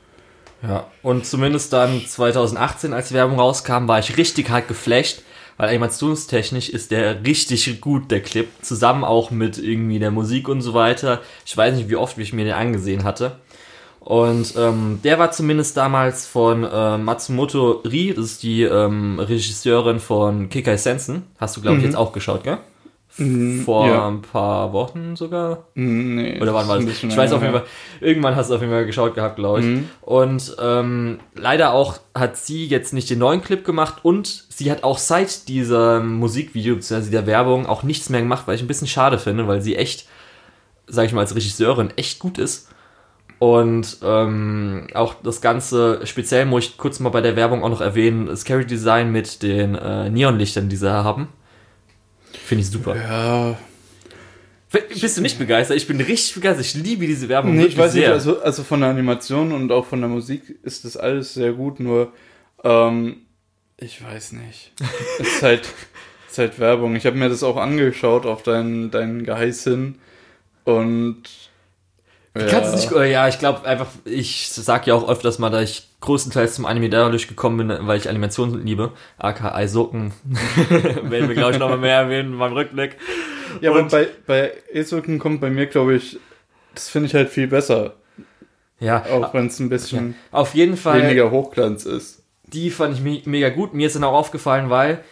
[0.63, 0.87] Ja.
[1.03, 5.23] Und zumindest dann 2018, als die Werbung rauskam, war ich richtig hart geflasht,
[5.61, 8.49] weil animationstechnisch ist der richtig gut, der Clip.
[8.63, 11.21] Zusammen auch mit irgendwie der Musik und so weiter.
[11.45, 13.33] Ich weiß nicht, wie oft ich mir den angesehen hatte.
[14.01, 20.01] Und ähm, der war zumindest damals von äh, Matsumoto Ri, das ist die ähm, Regisseurin
[20.01, 21.25] von Kikai Sensen.
[21.39, 21.91] Hast du, glaube ich, Mhm.
[21.91, 22.57] jetzt auch geschaut, gell?
[23.19, 24.09] Mhm, Vor ja.
[24.09, 25.65] ein paar Wochen sogar.
[25.75, 27.03] Nee, Oder wann war das?
[27.03, 27.55] Ich weiß auf jeden.
[27.55, 27.65] Fall,
[28.01, 29.67] irgendwann hast du auf jeden Fall geschaut gehabt, glaube ich.
[29.67, 29.89] Mhm.
[30.01, 34.85] Und ähm, leider auch hat sie jetzt nicht den neuen Clip gemacht und sie hat
[34.85, 37.11] auch seit diesem Musikvideo bzw.
[37.11, 40.07] der Werbung auch nichts mehr gemacht, weil ich ein bisschen schade finde, weil sie echt,
[40.87, 42.69] sag ich mal, als Regisseurin echt gut ist.
[43.41, 47.81] Und ähm, auch das Ganze, speziell muss ich kurz mal bei der Werbung auch noch
[47.81, 51.29] erwähnen, das Carry Design mit den äh, Neonlichtern, die sie haben.
[52.51, 52.97] Finde ich super.
[52.97, 53.57] Ja,
[55.01, 55.77] Bist du nicht begeistert?
[55.77, 56.67] Ich bin richtig begeistert.
[56.67, 57.55] Ich liebe diese Werbung.
[57.55, 58.13] nee, ich weiß nicht, sehr.
[58.13, 61.79] also, also von der Animation und auch von der Musik ist das alles sehr gut,
[61.79, 62.13] nur
[62.65, 63.19] ähm,
[63.77, 64.73] ich weiß nicht.
[65.21, 65.61] es ist halt,
[66.27, 66.97] es ist halt Werbung.
[66.97, 70.01] Ich habe mir das auch angeschaut auf deinen, deinen Geheiß hin
[70.65, 71.23] und
[72.45, 75.51] Du Kannst du nicht, äh, ja, ich glaube einfach, ich sag ja auch öfters mal,
[75.51, 78.93] dass ich größtenteils zum Anime dadurch gekommen bin, weil ich Animation liebe.
[79.19, 80.13] aka Eissocken.
[81.03, 82.97] Werden wir, glaube ich, nochmal mehr erwähnen beim Rückblick.
[83.61, 86.19] Ja, aber Und- bei, bei Esoken kommt bei mir, glaube ich,
[86.75, 87.95] das finde ich halt viel besser.
[88.79, 92.23] Ja, Auch wenn es ein bisschen auf jeden Fall, weniger Hochglanz ist.
[92.47, 93.75] die fand ich me mega gut.
[93.75, 95.05] Mir ist dann auch aufgefallen, weil,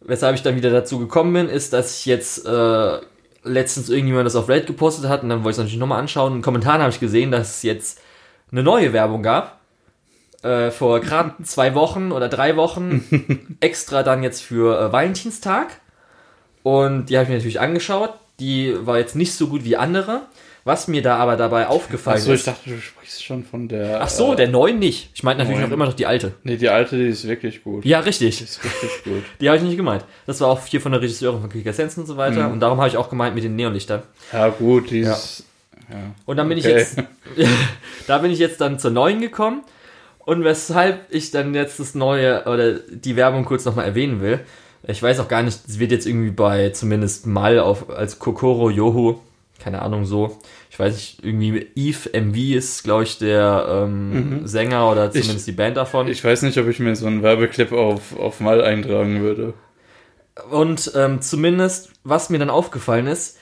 [0.00, 2.98] weshalb ich dann wieder dazu gekommen bin, ist, dass ich jetzt äh,
[3.44, 6.32] letztens irgendjemand das auf Reddit gepostet hat und dann wollte ich es natürlich nochmal anschauen.
[6.32, 8.00] In den Kommentaren habe ich gesehen, dass es jetzt
[8.50, 9.60] eine neue Werbung gab.
[10.42, 15.80] Äh, vor gerade zwei Wochen oder drei Wochen extra dann jetzt für äh, Valentinstag.
[16.62, 18.14] Und die habe ich mir natürlich angeschaut.
[18.40, 20.22] Die war jetzt nicht so gut wie andere.
[20.64, 22.46] Was mir da aber dabei aufgefallen Achso, ich ist.
[22.46, 24.00] dachte, du sprichst schon von der.
[24.00, 25.10] Ach so, äh, der neuen nicht.
[25.14, 25.70] Ich meinte natürlich neuen.
[25.70, 26.34] noch immer noch die alte.
[26.44, 27.84] Nee, die alte, die ist wirklich gut.
[27.84, 28.40] Ja, Die richtig.
[28.40, 29.22] ist richtig gut.
[29.40, 30.04] Die habe ich nicht gemeint.
[30.26, 32.46] Das war auch hier von der Regisseurin von Kika Sense und so weiter.
[32.46, 32.52] Mhm.
[32.54, 34.02] Und darum habe ich auch gemeint mit den Neonlichtern.
[34.32, 35.44] Ja, gut, die ist.
[35.90, 35.96] Ja.
[36.26, 36.78] Und dann bin ich Okay.
[36.78, 36.96] jetzt,
[38.06, 39.62] da bin ich jetzt dann zur neuen gekommen.
[40.24, 44.38] Und weshalb ich dann jetzt das neue oder die Werbung kurz nochmal erwähnen will.
[44.86, 48.70] Ich weiß auch gar nicht, es wird jetzt irgendwie bei zumindest mal auf als Kokoro
[48.70, 49.18] Yohu,
[49.58, 50.38] keine Ahnung so.
[50.70, 55.52] Ich weiß nicht, irgendwie Eve MV ist, glaube ich, der ähm, Sänger oder zumindest die
[55.52, 56.08] Band davon.
[56.08, 59.54] Ich weiß nicht, ob ich mir so einen Werbeclip auf, auf Mal eintragen würde.
[60.50, 63.38] Und ähm, zumindest, was mir dann aufgefallen ist,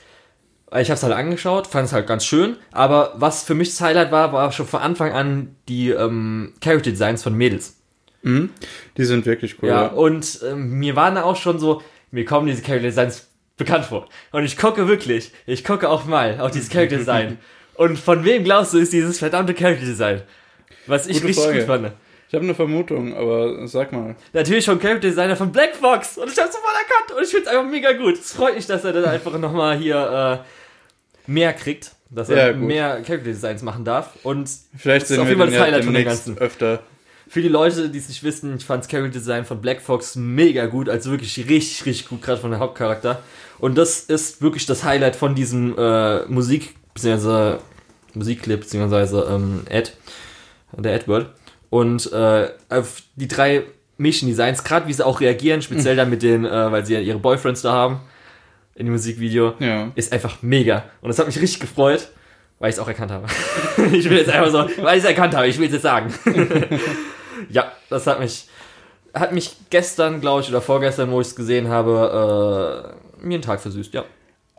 [0.77, 3.81] ich habe es halt angeschaut, fand es halt ganz schön, aber was für mich das
[3.81, 7.75] Highlight war, war schon von Anfang an die ähm, Character Designs von Mädels.
[8.23, 8.51] Mhm.
[8.97, 9.67] Die sind wirklich cool.
[9.69, 9.87] Ja, Ja.
[9.87, 13.27] und ähm, mir waren da auch schon so, mir kommen diese Character Designs
[13.63, 14.07] bekannt vor.
[14.31, 17.37] Und ich gucke wirklich, ich gucke auch mal auf dieses Character Design.
[17.75, 20.21] Und von wem glaubst du, ist dieses verdammte Character Design?
[20.87, 21.57] Was ich Gute richtig Frage.
[21.59, 21.91] gut fand.
[22.27, 24.15] Ich habe eine Vermutung, aber sag mal.
[24.33, 26.17] Natürlich schon Character Designer von Black Fox.
[26.17, 27.17] Und ich hab's sofort erkannt.
[27.17, 28.17] Und ich find's einfach mega gut.
[28.17, 30.41] Es freut mich, dass er dann einfach nochmal hier
[31.27, 31.91] äh, mehr kriegt.
[32.09, 32.63] Dass er gut.
[32.67, 34.11] mehr Character Designs machen darf.
[34.23, 36.37] Und Vielleicht Das ist sehen auf wir jeden Fall das Highlight von dem Ganzen.
[36.37, 36.79] öfter.
[37.27, 40.65] für die Leute, die es nicht wissen, ich fand's Character Design von Black Fox mega
[40.67, 40.87] gut.
[40.89, 43.21] Also wirklich richtig, richtig gut, gerade von der Hauptcharakter.
[43.61, 47.59] Und das ist wirklich das Highlight von diesem äh, Musik, beziehungsweise
[48.15, 49.91] Musikclip, beziehungsweise ähm, Ad,
[50.75, 51.27] der Edward.
[51.69, 53.63] Und äh, auf die drei
[53.97, 56.99] Mission Designs, gerade wie sie auch reagieren, speziell dann mit den, äh, weil sie ja
[56.99, 57.99] ihre Boyfriends da haben,
[58.73, 59.91] in dem Musikvideo, Ja.
[59.93, 60.83] ist einfach mega.
[61.01, 62.09] Und das hat mich richtig gefreut,
[62.57, 63.27] weil ich es auch erkannt habe.
[63.95, 66.11] ich will jetzt einfach so, weil ich es erkannt habe, ich will es jetzt sagen.
[67.49, 68.47] ja, das hat mich,
[69.13, 73.41] hat mich gestern, glaube ich, oder vorgestern, wo ich es gesehen habe, äh, mir einen
[73.41, 74.05] Tag versüßt, ja.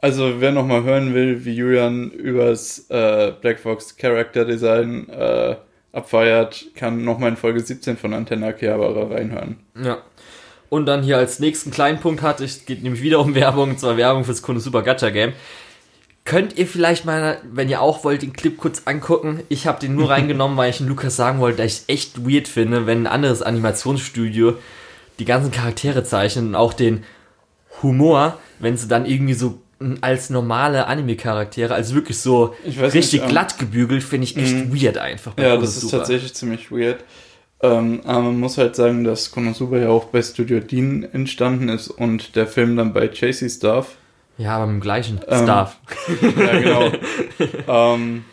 [0.03, 5.55] Also wer nochmal hören will, wie Julian übers äh, Black Fox Character Design äh,
[5.93, 9.61] abfeiert, kann nochmal in Folge 17 von Antenna Akihabara reinhören.
[9.81, 9.99] Ja.
[10.69, 13.79] Und dann hier als nächsten kleinen Punkt hatte ich, geht nämlich wieder um Werbung, und
[13.79, 15.35] zwar Werbung fürs Konosuba Gacha Game.
[16.25, 19.43] Könnt ihr vielleicht mal, wenn ihr auch wollt, den Clip kurz angucken?
[19.49, 22.29] Ich habe den nur reingenommen, weil ich den Lukas sagen wollte, dass ich es echt
[22.29, 24.55] weird finde, wenn ein anderes Animationsstudio
[25.19, 27.05] die ganzen Charaktere zeichnet und auch den
[27.83, 33.23] Humor, wenn sie dann irgendwie so mm, als normale Anime-Charaktere, also wirklich so richtig nicht,
[33.23, 35.33] ähm, glatt gebügelt, finde ich echt weird einfach.
[35.39, 37.05] Ja, das ist tatsächlich ziemlich weird.
[37.65, 41.89] Ähm, aber man muss halt sagen, dass Konosuba ja auch bei Studio Dean entstanden ist
[41.89, 43.97] und der Film dann bei JC Staff.
[44.37, 45.77] Ja, aber mit dem gleichen Ähm, Staff.
[46.37, 46.93] Ja, genau.
[47.95, 48.25] ähm,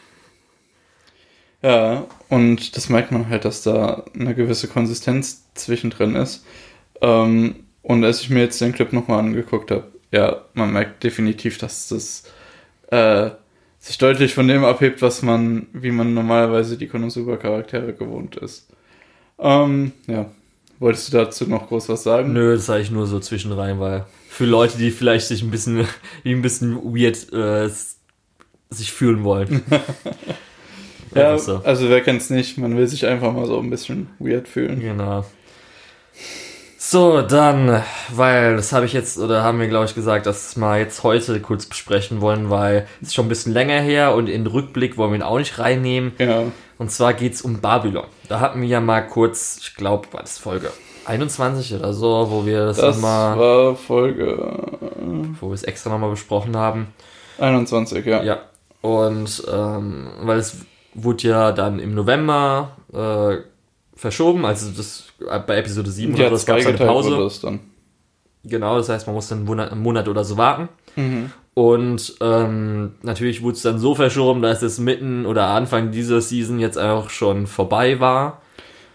[1.62, 6.46] ja, und das merkt man halt, dass da eine gewisse Konsistenz zwischendrin ist.
[7.02, 11.58] Ähm, und als ich mir jetzt den Clip nochmal angeguckt habe, ja, man merkt definitiv,
[11.58, 12.24] dass das
[12.92, 13.32] äh,
[13.80, 18.68] sich deutlich von dem abhebt, was man, wie man normalerweise die Konosuba-Charaktere gewohnt ist.
[19.40, 20.30] Ähm, ja.
[20.78, 22.32] Wolltest du dazu noch groß was sagen?
[22.32, 25.88] Nö, das sage ich nur so zwischenrein, weil für Leute, die vielleicht sich ein bisschen,
[26.24, 27.72] die ein bisschen weird äh,
[28.70, 29.64] sich fühlen wollen.
[31.16, 31.56] Ja, so.
[31.64, 34.80] also wer kennt's nicht, man will sich einfach mal so ein bisschen weird fühlen.
[34.80, 35.26] Genau.
[36.82, 40.78] So, dann, weil das habe ich jetzt, oder haben wir, glaube ich, gesagt, dass wir
[40.78, 44.46] jetzt heute kurz besprechen wollen, weil es ist schon ein bisschen länger her und in
[44.46, 46.14] den Rückblick wollen wir ihn auch nicht reinnehmen.
[46.18, 46.44] Ja,
[46.78, 48.06] Und zwar geht's um Babylon.
[48.30, 50.72] Da hatten wir ja mal kurz, ich glaube, war das Folge
[51.04, 54.38] 21 oder so, wo wir das, das nochmal, war Folge
[55.42, 56.94] wo wir es extra nochmal besprochen haben.
[57.40, 58.24] 21, ja.
[58.24, 58.40] Ja.
[58.80, 60.60] Und ähm, weil es
[60.94, 63.44] wurde ja dann im November äh,
[63.98, 65.09] verschoben, also das
[65.48, 67.12] bei Episode 7 oder Ja, so, es gab eine Pause.
[67.12, 67.60] wurde es dann.
[68.44, 70.70] Genau, das heißt, man muss dann einen Monat, oder so warten.
[70.96, 71.32] Mhm.
[71.54, 76.58] Und ähm, natürlich wurde es dann so verschoben, dass es mitten oder Anfang dieser Season
[76.60, 78.42] jetzt auch schon vorbei war.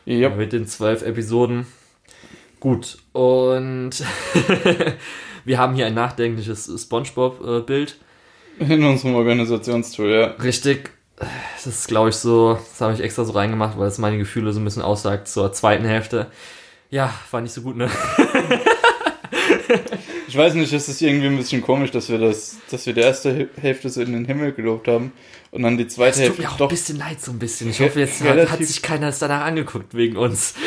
[0.07, 1.67] Ja, Mit den zwölf Episoden.
[2.61, 3.91] Gut, und
[5.45, 7.97] wir haben hier ein nachdenkliches Spongebob-Bild.
[8.59, 10.25] in unserem Organisationstool, ja.
[10.43, 14.18] Richtig, das ist glaube ich so, das habe ich extra so reingemacht, weil es meine
[14.18, 16.27] Gefühle so ein bisschen aussagt zur zweiten Hälfte.
[16.90, 17.90] Ja, war nicht so gut, ne?
[20.27, 23.00] Ich weiß nicht, es ist irgendwie ein bisschen komisch, dass wir das, dass wir die
[23.03, 25.12] erste Hä- Hälfte so in den Himmel gelobt haben
[25.53, 26.68] und dann die zweite Es tut Hälfte mir auch ein doch.
[26.68, 27.70] bisschen leid, so ein bisschen.
[27.70, 30.55] Ich hoffe, jetzt hat, hat sich keiner das danach angeguckt wegen uns.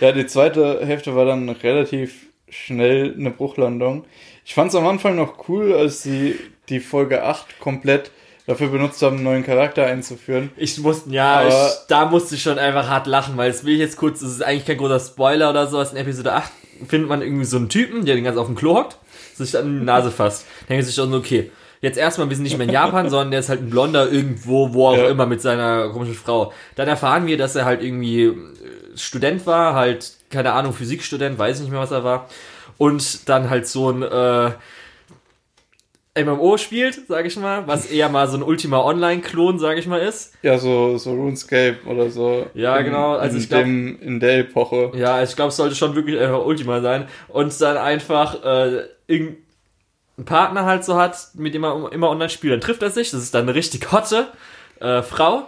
[0.00, 4.04] Ja, die zweite Hälfte war dann relativ schnell eine Bruchlandung.
[4.44, 6.36] Ich fand es am Anfang noch cool, als sie
[6.68, 8.12] die Folge 8 komplett
[8.48, 10.50] dafür benutzt haben, einen neuen Charakter einzuführen.
[10.56, 11.54] Ich musste, ja, ich,
[11.86, 14.42] da musste ich schon einfach hart lachen, weil es will ich jetzt kurz, das ist
[14.42, 15.92] eigentlich kein großer Spoiler oder sowas.
[15.92, 16.50] In Episode 8
[16.88, 18.96] findet man irgendwie so einen Typen, der den ganz auf dem Klo hockt,
[19.36, 20.46] sich dann in die Nase fasst.
[20.68, 23.40] Denkt sich schon so, okay, jetzt erstmal, wir sind nicht mehr in Japan, sondern der
[23.40, 25.08] ist halt ein Blonder irgendwo, wo auch Ja.
[25.08, 26.52] immer, mit seiner komischen Frau.
[26.74, 28.34] Dann erfahren wir, dass er halt irgendwie äh,
[28.96, 32.28] Student war, halt, keine Ahnung, Physikstudent, weiß nicht mehr, was er war.
[32.78, 34.52] Und dann halt so ein, äh,
[36.24, 40.00] MMO spielt, sag ich mal, was eher mal so ein Ultima Online-Klon, sag ich mal,
[40.00, 40.34] ist.
[40.42, 42.46] Ja, so, so RuneScape oder so.
[42.54, 44.92] Ja, in, genau, also in, ich glaub- dem, in der Epoche.
[44.94, 47.08] Ja, also ich glaube, es sollte schon wirklich einfach Ultima sein.
[47.28, 49.36] Und dann einfach äh, irgendein
[50.24, 52.52] Partner halt so hat, mit dem er immer online spielt.
[52.52, 54.28] Dann trifft er sich, das ist dann eine richtig hotte
[54.80, 55.46] äh, Frau,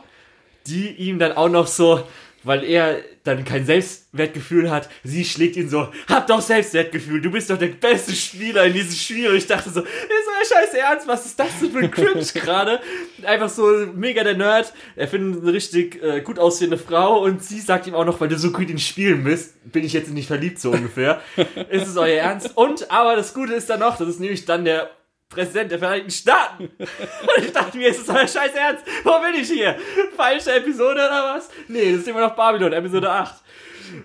[0.66, 2.02] die ihm dann auch noch so,
[2.42, 7.50] weil er dann kein Selbstwertgefühl hat, sie schlägt ihn so, hab doch Selbstwertgefühl, du bist
[7.50, 9.28] doch der beste Spieler in diesem Spiel.
[9.28, 11.06] Und ich dachte so, ist euer Scheiß Ernst?
[11.06, 12.80] Was ist das denn für ein Cringe gerade?
[13.24, 14.72] Einfach so mega der Nerd.
[14.96, 18.28] Er findet eine richtig äh, gut aussehende Frau und sie sagt ihm auch noch, weil
[18.28, 21.20] du so gut in Spielen bist, bin ich jetzt nicht verliebt, so ungefähr.
[21.70, 22.56] ist es euer Ernst?
[22.56, 24.90] Und, aber das Gute ist dann noch, das ist nämlich dann der
[25.30, 26.64] Präsident der Vereinigten Staaten.
[26.78, 28.84] Und ich dachte mir, ist das euer Scheiß Ernst?
[29.04, 29.76] Wo bin ich hier?
[30.16, 31.48] Falsche Episode oder was?
[31.68, 33.34] Nee, das ist immer noch Babylon, Episode 8.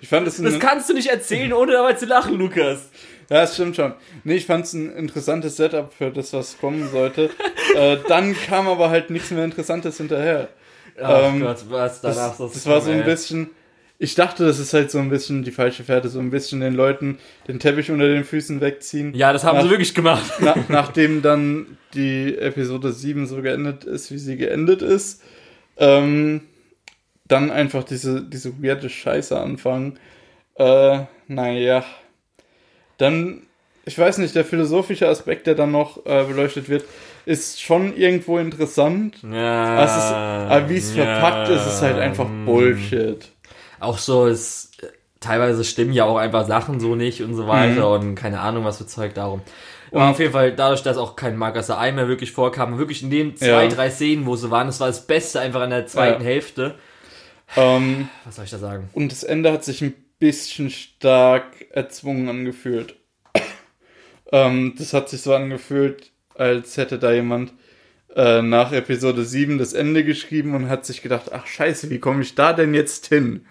[0.01, 2.89] Ich fand das, Das kannst du nicht erzählen, ohne dabei zu lachen, Lukas.
[3.29, 3.93] ja, das stimmt schon.
[4.23, 7.29] Nee, ich fand es ein interessantes Setup für das, was kommen sollte.
[7.75, 10.49] äh, dann kam aber halt nichts mehr Interessantes hinterher.
[11.01, 13.49] Ach Ähm, Gott, was danach Das, das war so ein bisschen.
[13.97, 16.73] Ich dachte, das ist halt so ein bisschen die falsche Fährte, so ein bisschen den
[16.73, 17.17] Leuten
[17.47, 19.13] den Teppich unter den Füßen wegziehen.
[19.15, 20.25] Ja, das haben Nach- sie wirklich gemacht.
[20.41, 25.21] Na, nachdem dann die Episode 7 so geendet ist, wie sie geendet ist,
[25.77, 26.41] ähm,
[27.27, 29.97] dann einfach diese, diese weirde Scheiße anfangen.
[30.55, 31.83] Äh, naja.
[32.97, 33.43] Dann,
[33.85, 36.83] ich weiß nicht, der philosophische Aspekt, der dann noch äh, beleuchtet wird,
[37.25, 39.17] ist schon irgendwo interessant.
[39.23, 39.75] Ja.
[39.77, 43.29] Aber, es ist, aber wie es verpackt ist, ist halt einfach Bullshit.
[43.79, 44.71] Auch so, es
[45.19, 48.77] teilweise stimmen ja auch einfach Sachen so nicht und so weiter und keine Ahnung, was
[48.77, 49.41] für Zeug darum.
[49.91, 53.09] Und auf jeden Fall, dadurch, dass auch kein Marcus Ei mehr wirklich vorkam, wirklich in
[53.09, 53.67] den zwei, Ja.
[53.69, 56.27] drei Szenen, wo sie waren, das war das Beste einfach in der zweiten Ja.
[56.29, 56.75] Hälfte.
[57.55, 58.89] Ähm, Was soll ich da sagen?
[58.93, 62.95] Und das Ende hat sich ein bisschen stark erzwungen angefühlt.
[64.31, 67.53] ähm, das hat sich so angefühlt, als hätte da jemand
[68.15, 72.21] äh, nach Episode 7 das Ende geschrieben und hat sich gedacht, ach scheiße, wie komme
[72.21, 73.45] ich da denn jetzt hin?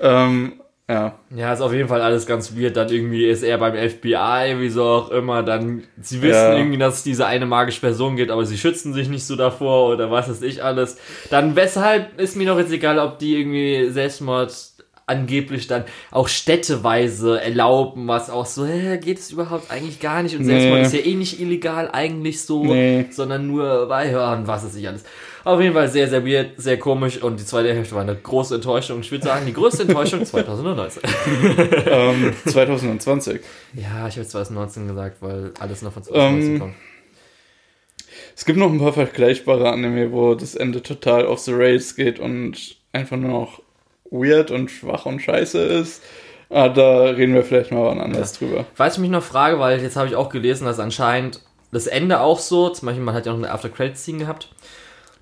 [0.00, 0.52] Ähm,
[0.90, 2.76] ja, Ja, ist auf jeden Fall alles ganz weird.
[2.76, 5.42] Dann irgendwie ist er beim FBI, wieso auch immer.
[5.42, 6.56] Dann, sie wissen Ja.
[6.56, 9.90] irgendwie, dass es diese eine magische Person gibt, aber sie schützen sich nicht so davor
[9.92, 10.96] oder was weiß ich alles.
[11.30, 14.54] Dann, weshalb ist mir doch jetzt egal, ob die irgendwie Selbstmord
[15.06, 20.36] angeblich dann auch städteweise erlauben, was auch so, hä, geht es überhaupt eigentlich gar nicht
[20.36, 20.52] und Nee.
[20.52, 23.06] Selbstmord ist ja eh nicht illegal eigentlich so, Nee.
[23.10, 25.04] sondern nur bei Hören, was ist nicht alles.
[25.48, 28.56] Auf jeden Fall sehr, sehr weird, sehr komisch und die zweite Hälfte war eine große
[28.56, 29.00] Enttäuschung.
[29.00, 31.02] Ich würde sagen, die größte Enttäuschung 2019.
[31.86, 33.40] ähm, 2020.
[33.72, 36.74] Ja, ich habe 2019 gesagt, weil alles noch von 2019 Ähm, kommt.
[38.36, 42.18] Es gibt noch ein paar vergleichbare Anime, wo das Ende total off the rails geht
[42.18, 43.62] und einfach nur noch
[44.10, 46.02] weird und schwach und scheiße ist.
[46.50, 48.66] Ah, da reden wir vielleicht mal wann anders drüber.
[48.74, 51.40] Falls ich mich noch frage, weil jetzt habe ich auch gelesen, dass anscheinend
[51.72, 54.48] das Ende auch so, zum Beispiel man hat ja noch eine After Credits Scene gehabt.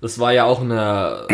[0.01, 1.27] Das war ja auch eine,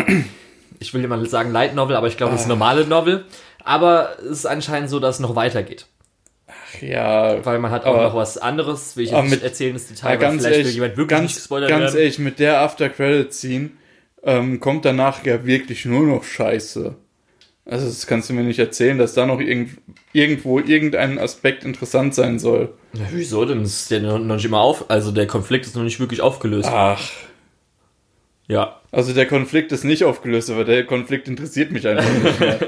[0.78, 3.24] ich will immer sagen Light Novel, aber ich glaube, das ist eine normale Novel.
[3.62, 5.86] Aber es ist anscheinend so, dass es noch weitergeht.
[6.80, 9.88] Ja, Weil man hat auch noch was anderes, will ich jetzt nicht mit- erzählen, das
[9.88, 11.98] Ja, Detail, weil ganz vielleicht will ehrlich, jemand wirklich nicht ganz, gespoilert ganz werden.
[12.02, 13.70] ehrlich, mit der After Credit Scene
[14.24, 16.94] ähm, kommt danach ja wirklich nur noch Scheiße.
[17.66, 19.78] Also das kannst du mir nicht erzählen, dass da noch irgend,
[20.12, 22.74] irgendwo irgendein Aspekt interessant sein soll.
[22.92, 23.62] Ja, wieso denn?
[23.62, 26.20] Das ist ja noch noch nicht immer auf, also der Konflikt ist noch nicht wirklich
[26.20, 26.68] aufgelöst.
[26.70, 27.00] Ach,
[28.46, 28.80] Ja.
[28.92, 32.58] also der Konflikt ist nicht aufgelöst, aber der Konflikt interessiert mich einfach nicht mehr.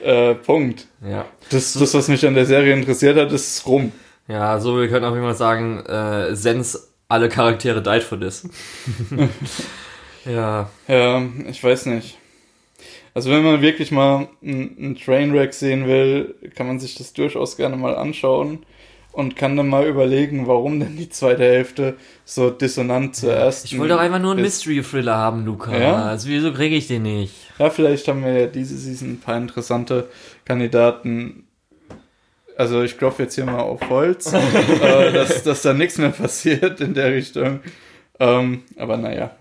[0.30, 0.86] äh, Punkt.
[1.08, 1.26] Ja.
[1.50, 3.92] Das, das, was mich an der Serie interessiert hat, ist rum.
[4.26, 8.48] Ja, so, wir können auch immer sagen, äh, Sens alle Charaktere died for this.
[10.24, 10.70] ja.
[10.88, 12.18] Ja, ich weiß nicht.
[13.14, 17.56] Also wenn man wirklich mal ein, ein Trainwreck sehen will, kann man sich das durchaus
[17.56, 18.64] gerne mal anschauen
[19.12, 23.78] und kann dann mal überlegen, warum denn die zweite Hälfte so dissonant zur ersten Ich
[23.78, 24.42] wollte doch einfach nur einen.
[24.42, 25.76] Mystery-Thriller haben, Luca.
[25.76, 26.04] Ja?
[26.04, 27.34] Also wieso kriege ich den nicht?
[27.58, 30.08] Ja, vielleicht haben wir ja diese Season ein paar interessante
[30.44, 31.44] Kandidaten.
[32.56, 34.32] Also ich klopfe jetzt hier mal auf Holz,
[34.82, 37.60] äh, dass, dass da nichts mehr passiert in der Richtung.
[38.18, 39.32] Ähm, aber naja.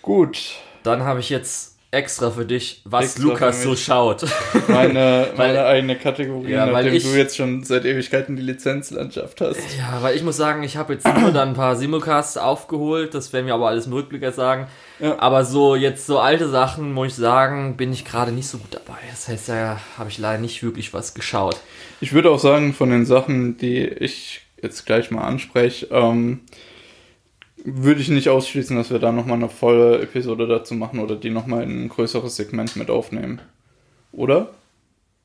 [0.00, 0.54] Gut.
[0.82, 4.24] Dann habe ich jetzt extra für dich, was Extra Lukas so schaut.
[4.68, 8.42] Meine, Weil- meine eigene Kategorie, Ja, weil nachdem ich- du jetzt schon seit Ewigkeiten die
[8.42, 9.58] Lizenzlandschaft hast.
[9.76, 13.14] ja, weil ich muss sagen, ich habe jetzt nur dann ein paar Simulcasts aufgeholt.
[13.14, 14.68] Das werden wir aber alles im Rückblick sagen.
[15.00, 15.18] Ja.
[15.18, 18.72] Aber so jetzt so alte Sachen, muss ich sagen, bin ich gerade nicht so gut
[18.72, 18.98] dabei.
[19.10, 21.56] Das heißt, da habe ich leider nicht wirklich was geschaut.
[22.00, 26.40] Ich würde auch sagen, von den Sachen, die ich jetzt gleich mal anspreche, ähm,
[27.64, 31.30] würde ich nicht ausschließen, dass wir da nochmal eine volle Episode dazu machen oder die
[31.30, 33.40] nochmal in ein größeres Segment mit aufnehmen.
[34.12, 34.50] Oder?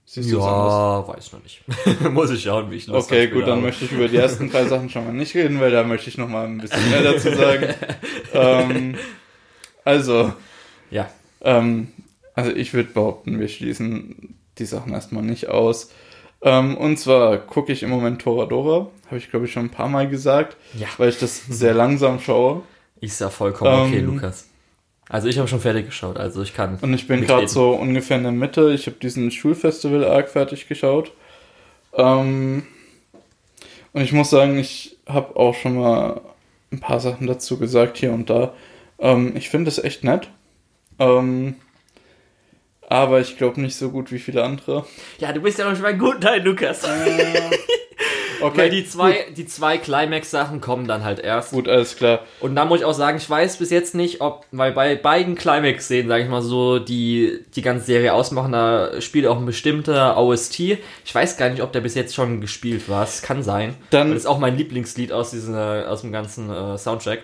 [0.07, 0.73] Siehst du es anders?
[0.73, 1.63] Ja, weiß noch nicht.
[2.13, 4.51] muss ich schauen, wie ich Lust Okay, gut, dann aber- möchte ich über die ersten
[4.51, 7.01] drei Sachen schon mal nicht reden, weil da möchte ich noch mal ein bisschen mehr
[7.01, 7.73] dazu sagen.
[8.33, 8.95] ähm,
[9.83, 10.31] also,
[10.91, 11.09] Ja.
[11.41, 11.87] ähm,
[12.35, 15.91] also ich würde behaupten, wir schließen die Sachen erstmal nicht aus.
[16.45, 19.89] Ähm, und zwar gucke ich im Moment Toradora, habe ich glaube ich schon ein paar
[19.89, 20.87] Mal gesagt, Ja.
[20.97, 22.61] weil ich das sehr langsam schaue.
[23.01, 24.47] Ist ja vollkommen okay, Ähm, Lukas.
[25.09, 26.77] Also ich habe schon fertig geschaut, also ich kann.
[26.81, 28.71] Und ich bin gerade so ungefähr in der Mitte.
[28.73, 31.11] Ich habe diesen Schulfestival-Arc fertig geschaut.
[31.93, 32.63] Ähm,
[33.93, 36.21] und ich muss sagen, ich habe auch schon mal
[36.71, 38.53] ein paar Sachen dazu gesagt hier und da.
[38.99, 40.29] Ähm, ich finde es echt nett.
[40.99, 41.55] Ähm,
[42.89, 44.85] aber ich glaube nicht so gut wie viele andere.
[45.19, 46.83] Ja, du bist ja noch schon bei guten Teil, Lukas.
[46.83, 46.87] Äh,
[48.41, 51.51] okay, Weil die zwei, die zwei Climax-Sachen kommen dann halt erst.
[51.51, 52.19] Gut, alles klar.
[52.41, 55.35] Und da muss ich auch sagen, ich weiß bis jetzt nicht, ob, weil bei beiden
[55.35, 60.17] Climax-Szenen, sage ich mal so, die die ganze Serie ausmachen, da spielt auch ein bestimmter
[60.17, 60.59] OST.
[60.59, 63.03] Ich weiß gar nicht, ob der bis jetzt schon gespielt war.
[63.03, 63.75] Es kann sein.
[63.89, 67.19] Dann- das ist auch mein Lieblingslied aus, diesem, aus dem ganzen äh, Soundtrack.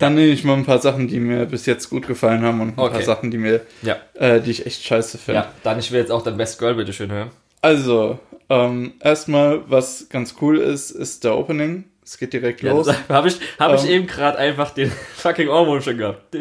[0.00, 2.68] Dann nehme ich mal ein paar Sachen, die mir bis jetzt gut gefallen haben und
[2.70, 3.02] ein paar Okay.
[3.02, 3.96] Sachen, die mir, Ja.
[4.14, 5.42] äh, die ich echt scheiße finde.
[5.42, 7.30] Ja, dann ich will jetzt auch dein Best Girl bitte schön hören.
[7.62, 11.84] Also, ähm, erstmal, was ganz cool ist, ist der Opening.
[12.02, 12.88] Es geht direkt Ja, los.
[13.08, 13.90] habe ich, hab ich Ähm.
[13.90, 16.34] eben gerade einfach den fucking Ohrwurm schon gehabt.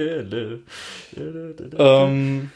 [1.77, 2.51] Ähm,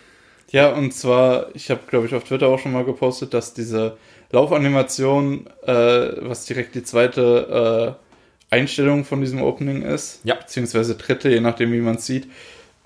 [0.51, 3.97] ja, und zwar, ich habe, glaube ich, auf Twitter auch schon mal gepostet, dass diese
[4.31, 5.73] Laufanimation, äh,
[6.21, 8.03] was direkt die zweite äh,
[8.53, 10.35] Einstellung von diesem Opening ist, Ja.
[10.35, 12.27] beziehungsweise dritte, je nachdem, wie man es sieht,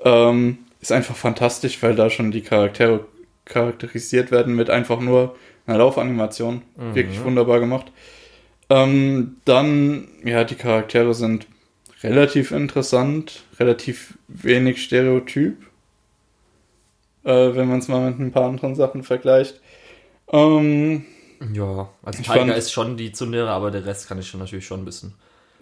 [0.03, 3.05] ähm, ist einfach fantastisch, weil da schon die Charaktere
[3.45, 6.61] charakterisiert werden mit einfach nur einer Laufanimation.
[6.93, 7.91] Wirklich wunderbar gemacht.
[8.70, 11.47] Ähm, dann, ja, die Charaktere sind
[12.03, 15.57] relativ interessant, relativ wenig Stereotyp,
[17.24, 19.59] äh, wenn man es mal mit ein paar anderen Sachen vergleicht.
[20.32, 21.05] Ähm,
[21.53, 24.65] Ja, also Tiger fand- ist schon die Zundere, aber der Rest kann ich schon natürlich
[24.68, 25.13] schon wissen.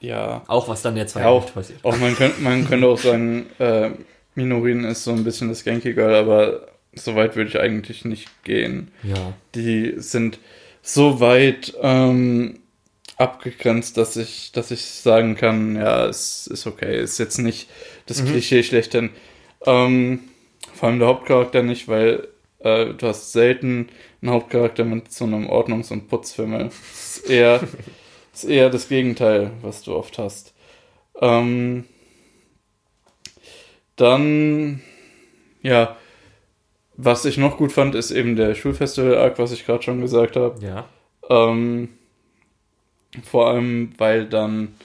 [0.05, 1.79] Ja, Auch was dann jetzt Ja, auch, passiert.
[1.83, 3.91] auch man, könnte, man könnte auch sagen, äh,
[4.35, 8.29] Minorin ist so ein bisschen das Genki Girl, aber so weit würde ich eigentlich nicht
[8.43, 8.91] gehen.
[9.03, 9.33] Ja.
[9.55, 10.39] Die sind
[10.81, 12.59] so weit ähm,
[13.17, 17.69] abgegrenzt, dass ich, dass ich sagen kann, ja, es ist okay, ist jetzt nicht
[18.07, 19.09] das Klischee schlechthin.
[19.65, 20.19] Ähm,
[20.73, 22.27] vor allem der Hauptcharakter nicht, weil
[22.59, 23.89] äh, du hast selten
[24.21, 26.65] einen Hauptcharakter mit so einem Ordnungs- und Putzfimmel.
[26.65, 27.61] Das ist eher,
[28.43, 30.53] ist eher das Gegenteil, was du oft hast.
[31.21, 31.85] Ähm,
[33.95, 34.81] dann,
[35.61, 35.95] ja,
[36.97, 40.59] was ich noch gut fand, ist eben der Schulfestival-Arc, was ich gerade schon gesagt habe.
[40.65, 40.85] Ja.
[41.29, 41.89] Ähm,
[43.23, 44.75] vor allem, weil dann,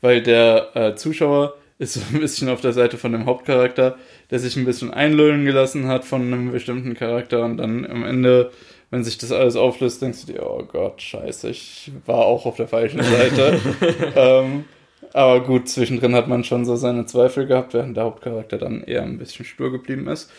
[0.00, 3.96] weil der äh, Zuschauer ist so ein bisschen auf der Seite von dem Hauptcharakter,
[4.30, 8.52] der sich ein bisschen einlullen gelassen hat von einem bestimmten Charakter und dann am Ende,
[8.90, 12.56] wenn sich das alles auflöst, denkst du dir, oh Gott, scheiße, ich war auch auf
[12.56, 13.60] der falschen Seite.
[14.16, 14.64] ähm,
[15.12, 19.02] aber gut, zwischendrin hat man schon so seine Zweifel gehabt, während der Hauptcharakter dann eher
[19.02, 20.30] ein bisschen stur geblieben ist.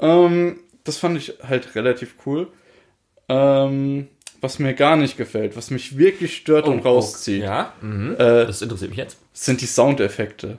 [0.00, 2.48] Ähm, das fand ich halt relativ cool.
[3.28, 4.06] Ähm,
[4.40, 7.72] was mir gar nicht gefällt, was mich wirklich stört und rauszieht, Oh, Ja.
[7.80, 8.12] Mhm.
[8.14, 9.18] äh, Das interessiert mich jetzt.
[9.32, 10.58] sind die Soundeffekte.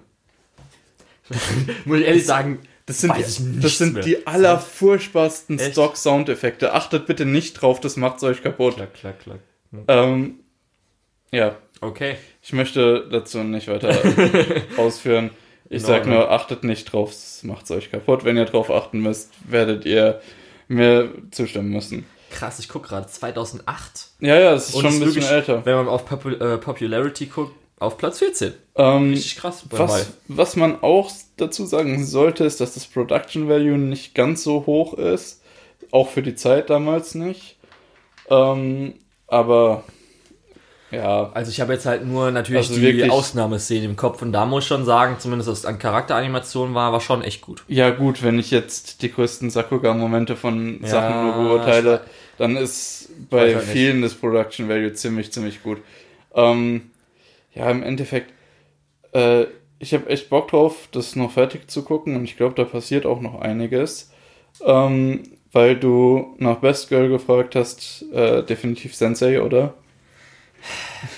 [1.86, 4.04] Muss ich ehrlich sagen, Das sind, die, das sind mehr.
[4.04, 5.60] die allerfurchtbarsten?
[5.60, 6.74] Stock-Soundeffekte.
[6.74, 8.76] Achtet bitte nicht drauf, das macht's euch kaputt.
[8.76, 9.40] klack, klack, klack.
[9.88, 10.40] Ähm,
[11.32, 12.16] ja, Okay.
[12.42, 13.94] ich möchte dazu nicht weiter
[14.78, 15.30] ausführen.
[15.70, 18.24] Ich In sag nur, achtet nicht drauf, das macht's euch kaputt.
[18.24, 20.22] Wenn ihr drauf achten müsst, werdet ihr
[20.70, 22.06] mir zustimmen müssen.
[22.32, 24.12] Krass, ich guck gerade 2008.
[24.22, 25.66] Ja, ja, es ist Und schon ein bisschen wirklich, älter.
[25.66, 28.54] Wenn man auf Popu äh, Popularity guckt, auf Platz 14.
[28.76, 29.64] Ähm, Richtig krass.
[29.70, 34.66] Was, was man auch dazu sagen sollte, ist, dass das Production Value nicht ganz so
[34.66, 35.42] hoch ist.
[35.92, 37.56] Auch für die Zeit damals nicht.
[38.30, 38.96] Ähm,
[39.28, 39.84] aber
[40.92, 44.32] ja, Also ich habe jetzt halt nur natürlich Also die wirklich- Ausnahmeszene im Kopf und
[44.32, 47.64] da muss ich schon sagen, zumindest was an Charakteranimation war, war schon echt gut.
[47.68, 52.02] ja gut, wenn ich jetzt die größten Sakuga-Momente von Ja, Sachen nur beurteile,
[52.38, 53.68] dann ist bei halt nicht.
[53.74, 55.80] vielen das Production Value ziemlich, ziemlich gut.
[56.34, 56.90] Ähm,
[57.58, 58.32] ja, im Endeffekt,
[59.14, 59.46] äh,
[59.80, 63.06] ich habe echt Bock drauf, das noch fertig zu gucken und ich glaube, da passiert
[63.06, 64.12] auch noch einiges.
[64.66, 69.76] Ähm, weil du nach Best Girl gefragt hast, äh, definitiv Sensei, oder?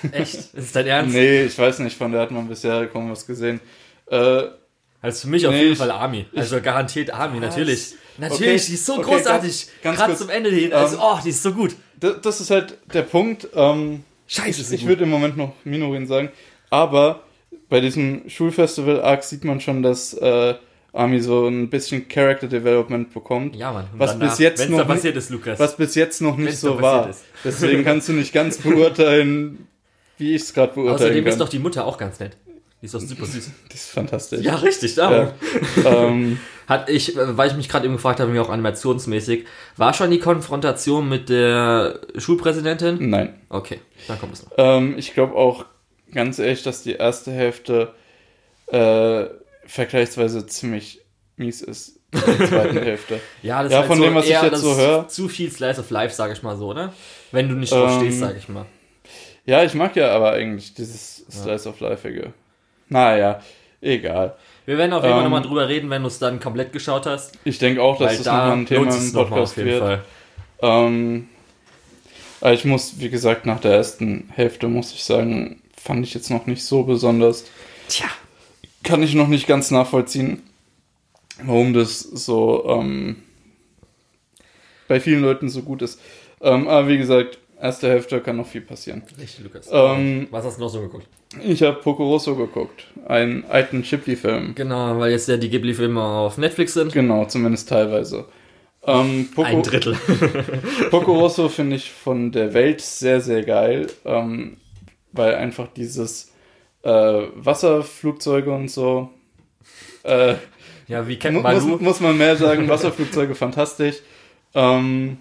[0.11, 0.53] Echt?
[0.53, 1.15] Ist dein Ernst?
[1.15, 3.59] Nee, ich weiß nicht, von der hat man bisher kaum was gesehen.
[4.07, 4.43] Äh,
[5.01, 6.25] Also für mich auf Nee, jeden Fall Army.
[6.35, 7.93] Also garantiert Army, natürlich.
[8.17, 9.67] Natürlich, Okay, die ist so okay, großartig.
[9.67, 10.19] ganz- ganz Gerade kurz.
[10.19, 10.73] zum Ende hin.
[10.73, 11.75] Also, Ähm, oh, die ist so gut.
[12.03, 13.47] d- das ist halt der Punkt.
[13.55, 16.29] Ähm, Scheiße, ist ich würde im Moment noch Minorin sagen,
[16.69, 17.23] aber
[17.67, 20.53] bei diesem Schulfestival-Arc sieht man schon, dass äh,
[20.93, 23.55] Army so ein bisschen Character Development bekommt.
[23.55, 23.87] Ja, Mann.
[23.93, 25.59] Was bis jetzt noch nicht- ist, Lukas.
[25.59, 27.09] Was bis jetzt noch nicht Wenn's so war.
[27.09, 27.25] ist.
[27.43, 29.67] Deswegen kannst du nicht ganz beurteilen,
[30.17, 31.33] wie ich es gerade beurteilen Außerdem kann.
[31.33, 32.37] ist doch die Mutter auch ganz nett.
[32.81, 33.49] Die ist doch super süß.
[33.69, 34.41] das ist fantastisch.
[34.41, 35.31] ja, richtig, darum.
[35.83, 36.07] Ja.
[36.07, 40.11] ähm, Hat ich, weil ich mich gerade eben gefragt habe, wie auch animationsmäßig, war schon
[40.11, 43.09] die Konfrontation mit der Schulpräsidentin?
[43.09, 43.33] nein.
[43.49, 44.51] Okay, dann kommt es noch.
[44.57, 45.65] Ähm, ich glaube auch
[46.13, 47.93] ganz ehrlich, dass die erste Hälfte
[48.67, 49.25] äh,
[49.65, 51.01] vergleichsweise ziemlich
[51.37, 51.99] mies ist.
[52.11, 53.19] In der zweiten Hälfte.
[53.41, 55.07] Ja, das Ja, ist halt von so dem, was ich eher jetzt so höre.
[55.07, 56.93] Zu viel Slice of Life, sage ich mal so, ne?
[57.31, 58.65] Wenn du nicht drauf Ähm, stehst, sage ich mal.
[59.45, 62.33] Ja, ich mag ja aber eigentlich dieses Slice of Lifeige.
[62.89, 63.41] Naja,
[63.81, 64.35] egal.
[64.65, 67.05] Wir werden auf jeden Fall Ähm, nochmal drüber reden, wenn du es dann komplett geschaut
[67.05, 67.37] hast.
[67.43, 69.79] Ich denke auch, dass das da nochmal ein Thema im Podcast auf jeden wird.
[69.79, 70.03] Fall.
[70.61, 71.29] Ähm,
[72.41, 76.29] aber ich muss, wie gesagt, nach der ersten Hälfte muss ich sagen, fand ich jetzt
[76.29, 77.45] noch nicht so besonders.
[77.87, 78.07] Tja.
[78.83, 80.43] Kann ich noch nicht ganz nachvollziehen,
[81.43, 83.23] warum das so ähm,
[84.87, 85.99] bei vielen Leuten so gut ist.
[86.41, 89.03] Ähm, aber wie gesagt, erste Hälfte kann noch viel passieren.
[89.19, 89.69] Richtig, Lukas.
[89.71, 91.07] Ähm, Was hast du noch so geguckt?
[91.43, 94.55] Ich habe Poco Rosso geguckt, einen alten Ghibli-Film.
[94.55, 96.91] Genau, weil jetzt ja die Ghibli-Filme auf Netflix sind.
[96.91, 98.25] Genau, zumindest teilweise.
[98.83, 99.95] Ähm, Poco, Ein Drittel.
[100.89, 104.57] Poco Rosso finde ich von der Welt sehr, sehr geil, ähm,
[105.11, 106.31] weil einfach dieses
[106.83, 106.89] äh,
[107.35, 109.09] Wasserflugzeuge und so.
[110.03, 110.35] Äh,
[110.87, 111.77] ja, wie kennt muss, Balu?
[111.79, 113.97] muss man mehr sagen, Wasserflugzeuge fantastisch.
[114.55, 115.17] Ähm,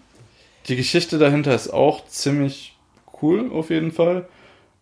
[0.68, 2.76] die Geschichte dahinter ist auch ziemlich
[3.22, 4.28] cool, auf jeden Fall.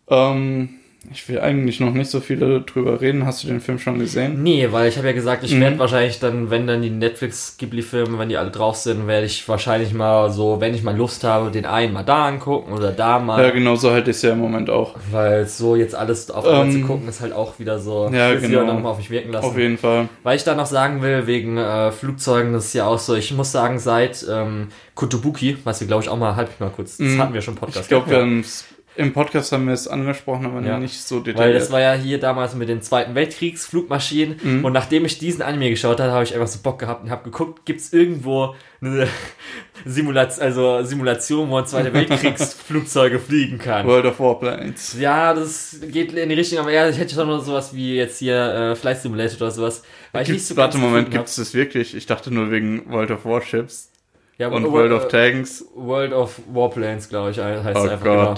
[0.09, 0.80] Ähm,
[1.12, 3.26] ich will eigentlich noch nicht so viele drüber reden.
[3.26, 4.42] Hast du den Film schon gesehen?
[4.42, 5.61] Nee, weil ich habe ja gesagt, ich Mhm.
[5.61, 9.92] werde wahrscheinlich dann, wenn dann die Netflix-Ghibli-Filme, wenn die alle drauf sind, werde ich wahrscheinlich
[9.92, 13.42] mal so, wenn ich mal Lust habe, den einen mal da angucken oder da mal.
[13.42, 14.94] Ja, genau so halte ich es ja im Moment auch.
[15.11, 18.09] Weil so jetzt alles auf einmal Ähm, zu gucken, ist halt auch wieder so.
[18.12, 18.46] ja, genau.
[18.48, 19.46] sie auch noch mal auf mich wirken lassen.
[19.46, 20.09] Auf jeden Fall.
[20.22, 23.32] Weil ich da noch sagen will, wegen äh, Flugzeugen, das ist ja auch so, ich
[23.32, 27.07] muss sagen, seit ähm, Kotobuki, was wir glaube ich auch mal, mich mal kurz, das
[27.07, 27.20] Mhm.
[27.22, 27.82] hatten wir schon Podcast.
[27.82, 28.64] Ich glaube, wir haben's-
[28.97, 30.78] im Podcast haben wir es angesprochen, aber Ja.
[30.78, 31.61] nicht so Weil detailliert.
[31.62, 34.64] das war ja hier damals mit den Zweiten Weltkriegsflugmaschinen Mhm.
[34.64, 37.24] und nachdem ich diesen Anime geschaut habe, habe ich einfach so Bock gehabt und habe
[37.24, 39.07] geguckt, gibt es irgendwo eine
[39.84, 43.86] Simulation, also Simulation, wo ein Zweite Weltkriegsflugzeuge fliegen kann.
[43.86, 44.97] World of Warplanes.
[44.99, 48.18] Ja, das geht in die Richtung, aber ja, ich hätte schon noch sowas wie jetzt
[48.18, 48.36] hier
[48.72, 49.82] äh, Flight Simulator oder sowas.
[50.12, 51.94] Weil ich nicht Gibt's, so warte, Moment, gibt es das wirklich?
[51.94, 53.90] Ich dachte nur wegen World of Warships
[54.38, 55.64] ja, und World of Tanks.
[55.74, 58.05] World of Warplanes, glaube ich, heißt Oh es einfach Gott.
[58.05, 58.34] genau.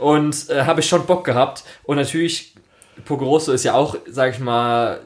[0.00, 1.64] Und äh, habe ich schon Bock gehabt.
[1.84, 2.54] Und natürlich,
[3.04, 5.00] Pogoroso ist ja auch, sag ich mal,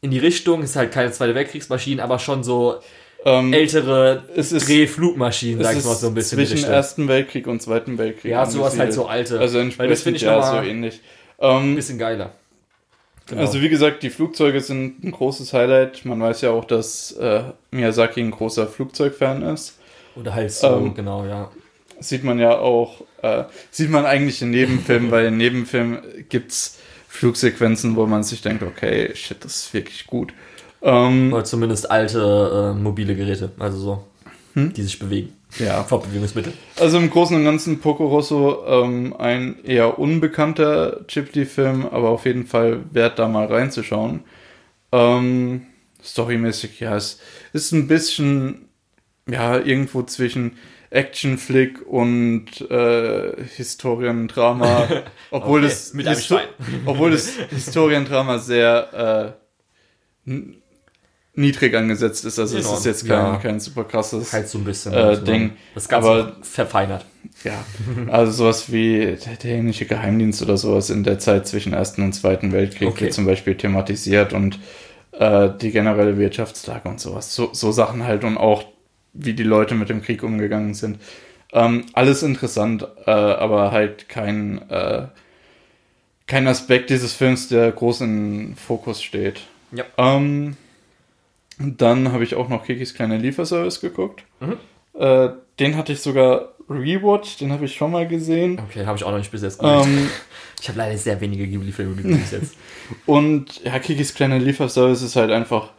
[0.00, 2.76] in die Richtung, ist halt keine Zweite Weltkriegsmaschine, aber schon so
[3.24, 6.44] Ähm, ältere Drehflugmaschinen, sag ich mal so ein bisschen.
[6.44, 6.64] zwischen.
[6.68, 8.32] Ersten Weltkrieg und Zweiten Weltkrieg.
[8.32, 9.38] ja, sowas halt so alte.
[9.38, 11.00] Also Weil entsprechend das finde ich ja so ähnlich.
[11.38, 12.32] ein Ähm, bisschen geiler.
[13.28, 13.42] Genau.
[13.42, 16.04] Also wie gesagt, die Flugzeuge sind ein großes Highlight.
[16.04, 19.78] Man weiß ja auch, dass äh, Miyazaki ein großer Flugzeugfan ist.
[20.16, 21.48] Oder halt so, ähm, genau, ja.
[22.02, 25.98] Sieht man ja auch, äh, sieht man eigentlich in Nebenfilmen, weil in Nebenfilmen
[26.28, 26.78] gibt's
[27.08, 30.32] Flugsequenzen, wo man sich denkt, okay, shit, das ist wirklich gut.
[30.82, 34.04] Ähm, Oder zumindest alte äh, mobile Geräte, also so,
[34.54, 34.72] Hm?
[34.72, 35.32] die sich bewegen.
[35.58, 35.84] ja.
[35.84, 36.52] Fortbewegungsmittel.
[36.78, 42.46] Also im Großen und Ganzen Poco Rosso ähm, ein eher unbekannter Ghibli-Film, aber auf jeden
[42.46, 44.20] Fall wert, da mal reinzuschauen.
[44.90, 45.62] Ähm,
[46.02, 47.20] storymäßig, ja, es
[47.52, 48.66] ist ein bisschen,
[49.28, 50.56] ja, irgendwo zwischen
[50.92, 54.88] Action-Flick und äh, Historiendrama,
[55.30, 56.48] obwohl Okay, es mit einem Histo- Schwein.
[56.86, 59.34] obwohl das Historiendrama sehr
[60.26, 60.30] äh,
[61.34, 62.38] niedrig angesetzt ist.
[62.38, 63.36] Also es ist jetzt kein, ja.
[63.38, 64.92] kein super krasses Halt so ein bisschen.
[64.92, 65.52] Äh, Ding.
[65.74, 67.06] Das Ganze Aber- verfeinert.
[67.44, 67.64] ja,
[68.08, 72.52] also sowas wie der dänische Geheimdienst oder sowas in der Zeit zwischen Ersten und Zweiten
[72.52, 73.04] Weltkrieg Okay.
[73.06, 74.58] wird zum Beispiel thematisiert und
[75.12, 77.34] äh, die generelle Wirtschaftslage und sowas.
[77.34, 78.64] So, so Sachen halt und auch,
[79.12, 80.98] wie die Leute mit dem Krieg umgegangen sind.
[81.52, 85.06] Ähm, alles interessant, äh, aber halt kein, äh,
[86.26, 89.42] kein Aspekt dieses Films, der groß in Fokus steht.
[89.70, 89.84] Ja.
[89.98, 90.56] Ähm,
[91.58, 94.24] dann habe ich auch noch Kikis kleine Lieferservice geguckt.
[94.40, 94.56] Mhm.
[94.98, 98.60] Äh, den hatte ich sogar rewatcht, den habe ich schon mal gesehen.
[98.66, 99.98] Okay, habe ich auch noch nicht bis jetzt gesehen.
[99.98, 100.10] Ähm,
[100.60, 102.56] ich habe leider sehr wenige Ghibli-Filme gesehen bis jetzt.
[103.06, 105.72] und ja, Kikis kleiner Lieferservice ist halt einfach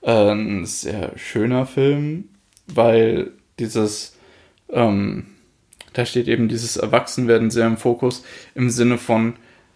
[0.00, 2.30] äh, ein sehr schöner Film,
[2.74, 4.16] weil dieses,
[4.70, 5.26] ähm,
[5.92, 9.34] da steht eben dieses Erwachsenwerden sehr im Fokus, im Sinne von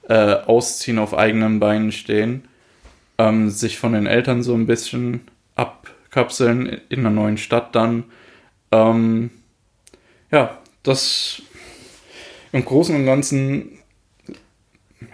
[0.08, 2.48] äh, Ausziehen auf eigenen Beinen stehen,
[3.18, 5.22] ähm, sich von den Eltern so ein bisschen
[5.54, 8.04] abkapseln in einer neuen Stadt dann.
[8.70, 9.30] Ähm,
[10.30, 11.42] ja, das
[12.52, 13.78] im Großen und Ganzen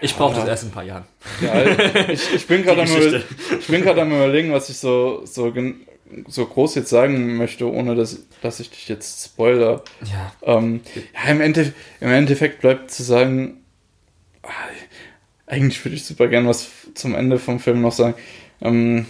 [0.01, 1.05] Ich brauche das erst in ein paar Jahren.
[1.41, 1.63] Ja,
[2.09, 2.83] ich, ich bin gerade
[4.03, 5.81] am, überlegen, was ich so, so, gen-
[6.27, 9.83] so groß jetzt sagen möchte, ohne dass, dass ich dich jetzt spoiler.
[10.05, 10.33] Ja.
[10.57, 10.81] Ähm,
[11.15, 13.61] ja, im, Endeffekt, im Endeffekt bleibt zu sagen,
[14.43, 14.49] ah,
[15.47, 18.15] eigentlich würde ich super gern was zum Ende vom Film noch sagen.
[18.61, 19.07] Ähm,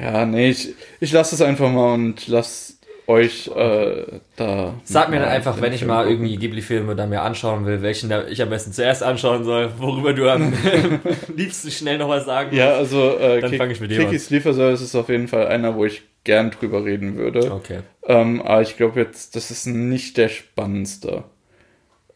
[0.00, 2.78] ja, nee, ich, ich lasse es einfach mal und lass
[3.08, 4.74] euch äh, da.
[4.84, 6.12] Sag mir dann einfach, wenn ich Film mal gucken.
[6.26, 10.28] irgendwie Ghibli-Filme dann mir anschauen will, welchen ich am besten zuerst anschauen soll, worüber du
[10.30, 10.52] am
[11.34, 14.82] liebsten schnell noch was sagen Ja, also äh, Dann Kik- fang ich mit Kikis Lieferservice
[14.82, 17.50] ist auf jeden Fall einer, wo ich gern drüber reden würde.
[17.52, 17.80] Okay.
[18.04, 21.24] Ähm, aber ich glaube jetzt, das ist nicht der spannendste.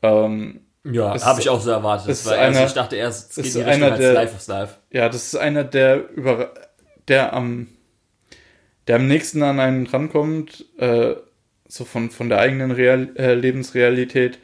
[0.03, 2.09] Ähm, Ja, habe ich auch so erwartet.
[2.11, 4.47] ist weil erst, einer- ich dachte erst, es geht in Richtung als der- Life of
[4.49, 4.75] Life.
[4.91, 6.53] Ja, das ist einer der über
[7.09, 7.69] der am
[8.87, 11.15] der am nächsten an einen rankommt, äh,
[11.69, 14.39] so von, von der eigenen Real, äh, Lebensrealität.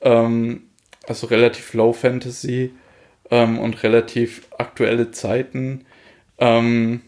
[0.00, 0.70] Ähm,
[1.06, 2.72] also relativ Low Fantasy
[3.30, 5.84] ähm, und relativ aktuelle Zeiten.
[6.38, 7.00] Ähm,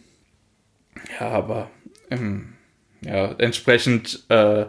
[1.21, 1.71] ja, aber
[2.11, 2.53] ähm,
[3.03, 4.67] ja, entsprechend äh,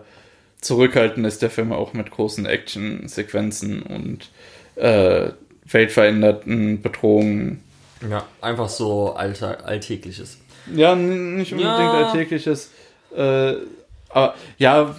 [0.62, 4.30] zurückhaltend ist der Film auch mit großen Action-Sequenzen und
[4.76, 5.32] äh,
[5.66, 7.64] weltveränderten Bedrohungen.
[8.10, 10.38] Ja, einfach so alter, alltägliches.
[10.74, 12.08] Ja, nicht unbedingt Ja.
[12.08, 12.72] alltägliches.
[13.16, 13.54] Äh,
[14.10, 14.96] aber ja,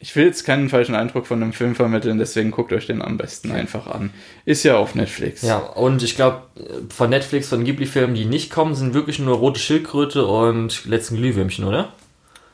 [0.00, 3.16] ich will jetzt keinen falschen Eindruck von dem Film vermitteln, deswegen guckt euch den am
[3.16, 4.10] besten einfach an.
[4.44, 5.42] Ist ja auf Netflix.
[5.42, 6.42] Ja, und ich glaube,
[6.88, 11.64] von Netflix, von Ghibli-Filmen, die nicht kommen, sind wirklich nur Rote Schildkröte und letzten Glühwürmchen,
[11.64, 11.92] oder?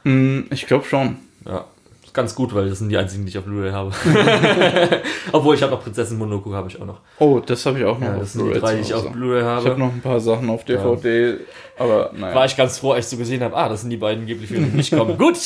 [0.05, 1.17] Mm, Ich glaube schon.
[1.47, 1.67] Ja,
[2.15, 3.91] ganz gut, weil das sind die einzigen, die ich auf Blu-ray habe.
[5.33, 7.01] Obwohl, ich habe noch Prinzessin Monoku, habe ich auch noch.
[7.19, 9.11] Oh, das habe ich auch noch Ja, das sind die drei, die ich auf.
[9.13, 9.79] Blu-ray Ich habe habe.
[9.81, 11.39] noch ein paar Sachen auf DVD,
[11.79, 12.35] aber naja.
[12.35, 14.69] War ich ganz froh, als ich so gesehen habe, ah, das sind die beiden Ghibli-Filme,
[14.69, 15.19] die nicht kommen.
[15.19, 15.37] Gut,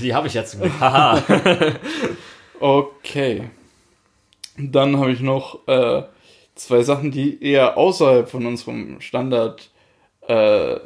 [0.00, 0.56] die habe ich jetzt.
[0.78, 1.22] Haha.
[2.60, 3.48] Okay.
[4.58, 6.02] Dann habe ich noch äh,
[6.54, 9.70] zwei Sachen, die eher außerhalb von unserem Standard
[10.28, 10.78] äh,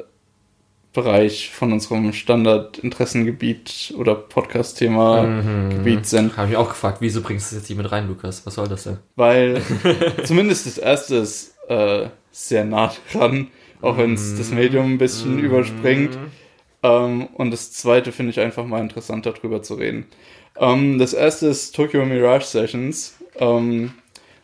[0.95, 6.37] Bereich, von unserem Standard-Interessengebiet oder Podcast-Thema Gebiet sind.
[6.37, 8.45] habe ich auch gefragt, wieso bringst du das jetzt hier mit rein, Lukas?
[8.45, 8.97] Was soll das denn?
[9.15, 9.61] Weil
[10.23, 13.49] zumindest das erste ist äh, sehr nah dran,
[13.81, 16.17] auch wenn es das Medium ein bisschen überspringt.
[16.81, 20.05] Ähm, und das zweite finde ich einfach mal interessant, darüber zu reden.
[20.57, 23.93] Ähm, das erste ist Tokyo Mirage Sessions, ähm,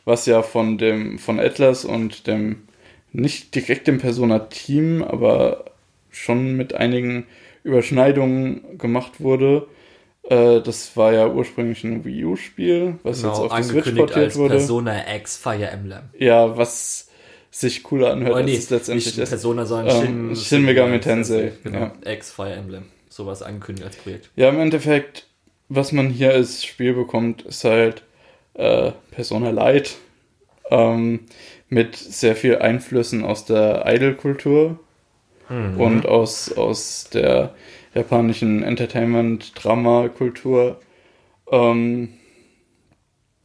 [0.05, 2.67] was ja von dem von Atlas und dem
[3.13, 5.70] nicht direkt dem Persona-Team, aber
[6.11, 7.25] schon mit einigen
[7.63, 9.67] Überschneidungen gemacht wurde.
[10.23, 13.97] Äh, das war ja ursprünglich ein Wii U-Spiel, was jetzt Genau, auf die Switch angekündigt
[13.97, 14.55] portiert als wurde.
[14.55, 16.01] Persona X Fire Emblem.
[16.17, 17.09] Ja, was
[17.49, 19.29] sich cooler anhört, Oh, als nee, es letztendlich nicht.
[19.29, 22.83] Persona, sondern Ähm, Shin Megami Tensei, Genau, X Fire Emblem.
[23.09, 24.29] Sowas angekündigt als Projekt.
[24.37, 25.27] Ja, im Endeffekt,
[25.67, 28.03] was man hier als Spiel bekommt, ist halt
[28.53, 29.95] äh, Persona Light
[30.69, 31.21] ähm,
[31.67, 34.79] mit sehr viel Einflüssen aus der Idol-Kultur
[35.77, 37.53] und aus, aus der
[37.93, 40.79] japanischen Entertainment-Drama-Kultur.
[41.51, 42.13] Ähm,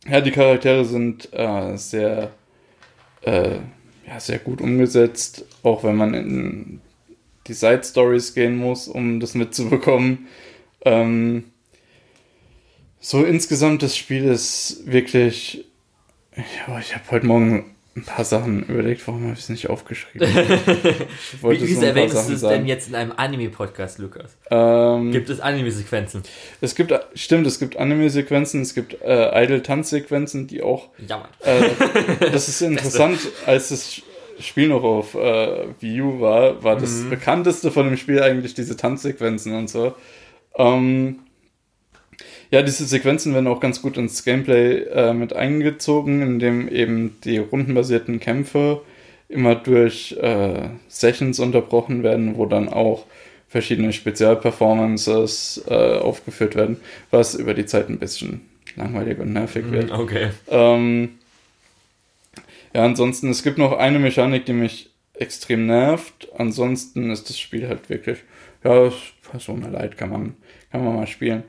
[0.08, 2.30] ja, die Charaktere sind äh, sehr,
[3.22, 3.56] äh,
[4.06, 6.80] ja, sehr gut umgesetzt, auch wenn man in
[7.48, 10.28] die Side-Stories gehen muss, um das mitzubekommen.
[10.84, 11.44] Ähm,
[13.00, 15.64] so insgesamt das Spiel ist wirklich.
[16.36, 20.28] Ja, ich habe heute Morgen ein paar Sachen überlegt, warum habe ich es nicht aufgeschrieben.
[21.32, 24.36] Ich wollte Wie, so erwähnst du es denn jetzt in einem Anime-Podcast, Lukas?
[24.50, 26.22] Ähm, Gibt es Anime-Sequenzen?
[26.60, 31.28] es gibt, stimmt, es gibt Anime-Sequenzen, es gibt äh, Idle-Tanz-Sequenzen, die auch Ja, Mann.
[31.42, 31.70] Äh,
[32.30, 34.02] das ist interessant, als das
[34.40, 37.10] Spiel noch auf äh, Wii U war, war das Mhm.
[37.10, 39.94] bekannteste von dem Spiel eigentlich diese Tanzsequenzen und so.
[40.58, 41.20] Ähm,
[42.50, 47.38] ja, diese Sequenzen werden auch ganz gut ins Gameplay äh, mit eingezogen, indem eben die
[47.38, 48.82] rundenbasierten Kämpfe
[49.28, 53.06] immer durch äh, Sessions unterbrochen werden, wo dann auch
[53.48, 56.78] verschiedene Spezialperformances äh, aufgeführt werden,
[57.10, 58.42] was über die Zeit ein bisschen
[58.76, 59.90] langweilig und nervig wird.
[59.90, 60.28] Okay.
[60.48, 61.10] Ähm,
[62.74, 66.28] ja, ansonsten, es gibt noch eine Mechanik, die mich extrem nervt.
[66.36, 68.18] Ansonsten ist das Spiel halt wirklich,
[68.62, 68.92] ja,
[69.30, 70.34] Persona Light kann man,
[70.70, 71.44] kann man mal spielen.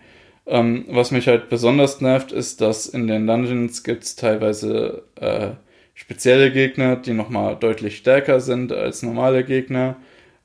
[0.47, 5.49] Ähm, was mich halt besonders nervt, ist, dass in den Dungeons gibt es teilweise äh,
[5.93, 9.97] spezielle Gegner, die nochmal deutlich stärker sind als normale Gegner.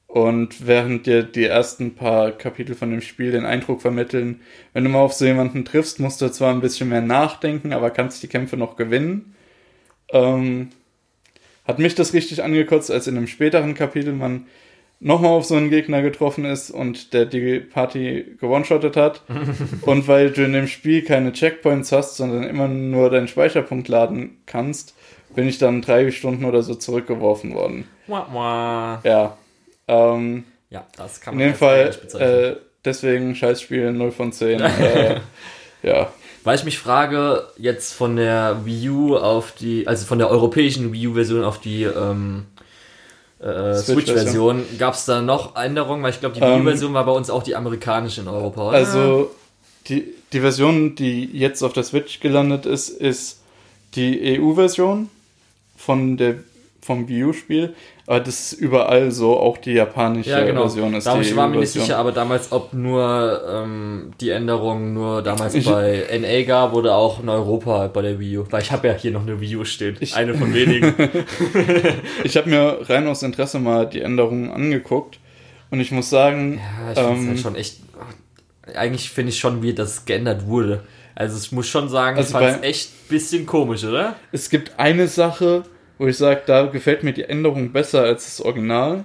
[0.09, 4.40] Und während dir die ersten paar Kapitel von dem Spiel den Eindruck vermitteln,
[4.74, 7.90] wenn du mal auf so jemanden triffst, musst du zwar ein bisschen mehr nachdenken, aber
[7.90, 9.34] kannst die Kämpfe noch gewinnen.
[10.12, 10.70] Ähm,
[11.64, 14.46] hat mich das richtig angekotzt, als in einem späteren Kapitel man
[15.03, 19.22] nochmal auf so einen Gegner getroffen ist und der die Party gewonshottet hat.
[19.82, 24.38] und weil du in dem Spiel keine Checkpoints hast, sondern immer nur deinen Speicherpunkt laden
[24.46, 24.94] kannst,
[25.34, 27.88] bin ich dann drei Stunden oder so zurückgeworfen worden.
[29.05, 29.36] Ja.
[29.88, 34.61] Ähm, Ja, das kann in man dem als Fall, äh, deswegen Scheißspiel 0 von 10.
[34.61, 35.20] äh,
[35.82, 36.12] ja.
[36.44, 40.92] Weil ich mich frage, jetzt von der Wii U auf die, also von der europäischen
[40.92, 42.46] Wii U-Version auf die ähm,
[43.43, 43.84] äh, Switch-Version.
[43.84, 46.03] Switch-Version, gab es da noch Änderungen?
[46.03, 48.68] Weil ich glaube, die Ähm, Wii U-Version war bei uns auch die amerikanische in Europa,
[48.68, 48.76] oder?
[48.76, 49.30] Also
[49.88, 53.40] die, die Version, die jetzt auf der Switch gelandet ist, ist
[53.95, 55.11] die EU-Version
[55.76, 56.36] von der
[56.85, 57.74] vom Wii U-Spiel,
[58.09, 60.62] aber das ist überall so, auch die japanische Ja, genau.
[60.62, 64.30] Version ist Darum, die ich war mir nicht sicher, aber damals, ob nur ähm, die
[64.30, 68.45] Änderung nur damals Ich- bei NA gab oder auch in Europa bei der Wii U.
[68.51, 69.97] Weil ich habe ja hier noch eine Wii U stehen.
[70.01, 70.93] Ich- Eine von wenigen.
[72.24, 75.18] Ich habe mir rein aus Interesse mal die Änderungen angeguckt
[75.70, 77.76] und ich muss sagen, Ja, ich finde ähm, halt schon echt.
[78.74, 80.83] Eigentlich finde ich schon dass es geändert wurde.
[81.14, 84.16] Also ich muss schon sagen, Also ich fand es echt ein bisschen komisch, oder?
[84.33, 85.62] es gibt eine Sache,
[86.03, 89.05] wo ich sage, da gefällt mir die Änderung besser als das Original.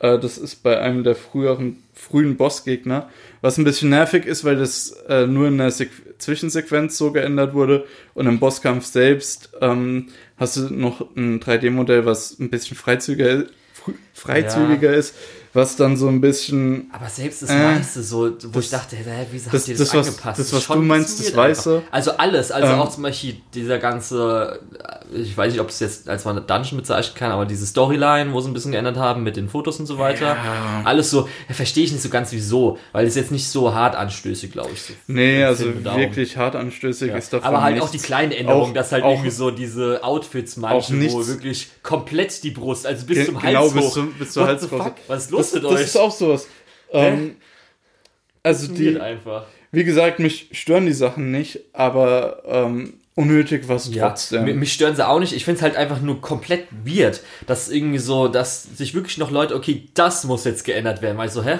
[0.00, 3.08] Äh, das ist bei einem der früheren, frühen Bossgegner,
[3.42, 7.54] was ein bisschen nervig ist, weil das äh, nur in der Sequ Zwischensequenz so geändert
[7.54, 7.84] wurde.
[8.14, 13.44] Und im Bosskampf selbst ähm, hast du noch ein 3D-Modell, was ein bisschen freizügiger,
[14.12, 15.14] freizügiger ist,
[15.56, 18.94] was dann so ein bisschen Aber selbst das Äh, meiste so, wo das- ich dachte,
[18.96, 20.38] hä, wieso das- habt ihr das, das, was- angepasst?
[20.40, 21.76] das, was du ein meinst, das Weiße.
[21.78, 21.92] einfach.
[21.92, 24.60] Also alles, also Ähm, auch zum Beispiel dieser ganze,
[25.12, 28.40] ich weiß nicht, ob es jetzt als man Dungeon bezeichnen kann, aber diese Storyline, wo
[28.40, 30.26] sie ein bisschen geändert haben mit den Fotos und so weiter.
[30.36, 30.82] Ja.
[30.84, 33.96] Alles so, ja, verstehe ich nicht so ganz wieso, weil es jetzt nicht so hart
[33.96, 34.82] anstößig, glaube ich.
[34.82, 36.00] So Nee, also darum.
[36.00, 37.16] wirklich hart anstößig Ja.
[37.16, 37.88] ist davon Aber halt nichts.
[37.88, 41.68] auch die kleinen Änderungen, Auch- dass halt auch- irgendwie so diese Outfits manche, wo wirklich
[41.82, 43.74] komplett die Brust, also bis zum Hals genau, hoch.
[43.74, 44.66] bis zum- bis zur Hals?
[45.08, 45.80] Was ist los das, mit das euch?
[45.86, 46.46] ist auch sowas.
[46.92, 47.36] Ähm,
[48.42, 49.46] also die, einfach.
[49.72, 54.44] wie gesagt, mich stören die Sachen nicht, aber ähm, unnötig was Ja, trotzdem.
[54.44, 55.32] mi- mich stören sie auch nicht.
[55.32, 59.30] Ich finde es halt einfach nur komplett weird, dass irgendwie so, dass sich wirklich noch
[59.30, 61.18] Leute, okay, das muss jetzt geändert werden.
[61.18, 61.58] Weil so, hä?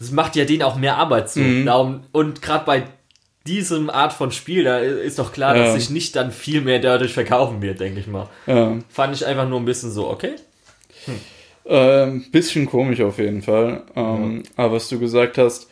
[0.00, 1.38] Das macht ja denen auch mehr Arbeit zu.
[1.40, 1.66] Mhm.
[1.66, 2.82] Darum, und gerade bei
[3.46, 5.64] diesem Art von Spiel, da ist doch klar, Ja.
[5.64, 8.28] dass sich nicht dann viel mehr dadurch verkaufen wird, denke ich mal.
[8.46, 8.78] ja.
[8.88, 10.32] Fand ich einfach nur ein bisschen so, okay.
[11.66, 13.82] Ähm, bisschen komisch auf jeden Fall.
[13.96, 15.68] Ähm, Aber was du gesagt hast,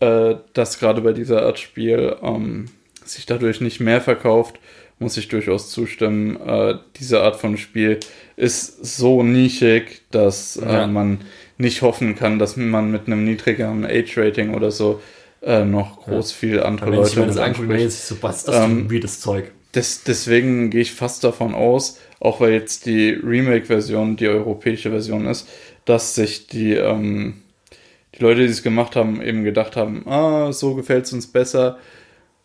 [0.00, 2.66] äh, dass gerade bei dieser Art Spiel ähm,
[3.04, 4.58] sich dadurch nicht mehr verkauft,
[4.98, 6.36] muss ich durchaus zustimmen.
[6.40, 7.98] Äh, diese Art von Spiel
[8.36, 10.84] ist so nischig, dass Ja.
[10.84, 11.20] äh, man
[11.58, 15.00] nicht hoffen kann, dass man mit einem niedrigeren Age-Rating oder so
[15.42, 17.86] äh, noch groß viel andere Leute mit anspricht.
[17.86, 19.50] es so, was ist das für Ähm, ein weirdes Zeug?
[19.74, 25.26] Des, deswegen gehe ich fast davon aus, auch weil jetzt die Remake-Version die europäische Version
[25.26, 25.48] ist,
[25.86, 27.42] dass sich die, ähm,
[28.14, 31.78] die Leute, die es gemacht haben, eben gedacht haben, ah, so gefällt es uns besser,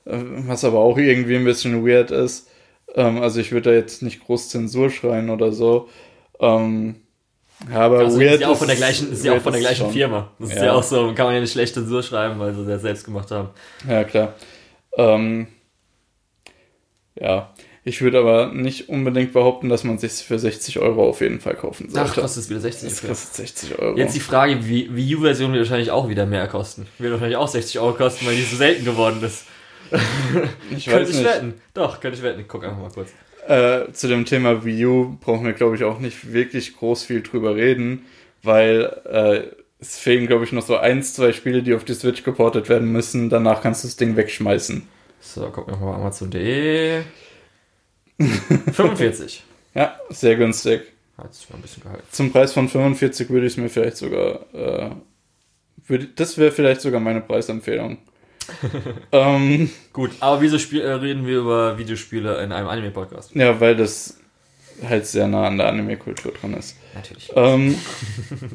[0.05, 0.15] äh,
[0.47, 2.47] was aber auch irgendwie ein bisschen weird ist.
[2.95, 5.89] Ähm, also ich würde da jetzt nicht groß Zensur schreien oder so.
[6.39, 6.95] Ähm,
[7.69, 9.51] ja, aber Also weird ist ja auch von der ist- gleichen, ist ja auch von
[9.51, 9.91] der ist gleichen schon.
[9.93, 10.31] Firma.
[10.39, 10.65] Das ist Ja.
[10.65, 13.29] ja auch so, kann man ja nicht schlecht Zensur schreiben, weil sie das selbst gemacht
[13.31, 13.49] haben.
[13.89, 14.35] Ja, klar.
[14.97, 15.47] Ähm,
[17.19, 17.53] ja,
[17.87, 21.55] ich würde aber nicht unbedingt behaupten, dass man sich für 60 Euro auf jeden Fall
[21.55, 22.21] kaufen Ach, sollte.
[22.21, 23.07] kostet es wieder 60 das okay.
[23.07, 23.97] kostet 60 Euro.
[23.97, 26.85] Jetzt die Frage, wie Wii U-Version wird wahrscheinlich auch wieder mehr kosten.
[26.99, 29.45] Wird wahrscheinlich auch 60 Euro kosten, weil die so selten geworden ist.
[30.75, 31.25] ich könnte ich nicht.
[31.25, 31.53] wetten.
[31.73, 32.41] Doch, könnte ich wetten.
[32.41, 33.11] Ich guck einfach mal kurz.
[33.47, 37.21] Äh, zu dem Thema Wii U brauchen wir, glaube ich, auch nicht wirklich groß viel
[37.21, 38.05] drüber reden,
[38.43, 39.43] weil äh,
[39.79, 42.91] es fehlen, glaube ich, noch so eins, zwei Spiele, die auf die Switch geportet werden
[42.91, 43.29] müssen.
[43.29, 44.87] Danach kannst du das Ding wegschmeißen.
[45.19, 47.03] So, gucken wir mal Amazon.de.
[48.19, 49.43] 45.
[49.73, 50.81] Ja, sehr günstig.
[51.19, 52.03] Hat sich mal ein bisschen gehalten.
[52.09, 54.51] Zum Preis von 45 würde ich es mir vielleicht sogar.
[54.51, 54.89] Äh,
[55.85, 57.99] würde, das wäre vielleicht sogar meine Preisempfehlung.
[59.11, 63.35] ähm, Gut, aber wieso spiel, äh, reden wir über Videospiele in einem Anime-Podcast?
[63.35, 64.17] ja, weil das
[64.87, 66.75] halt sehr nah an der Anime-Kultur dran ist.
[66.95, 67.31] Natürlich.
[67.35, 67.75] Ähm,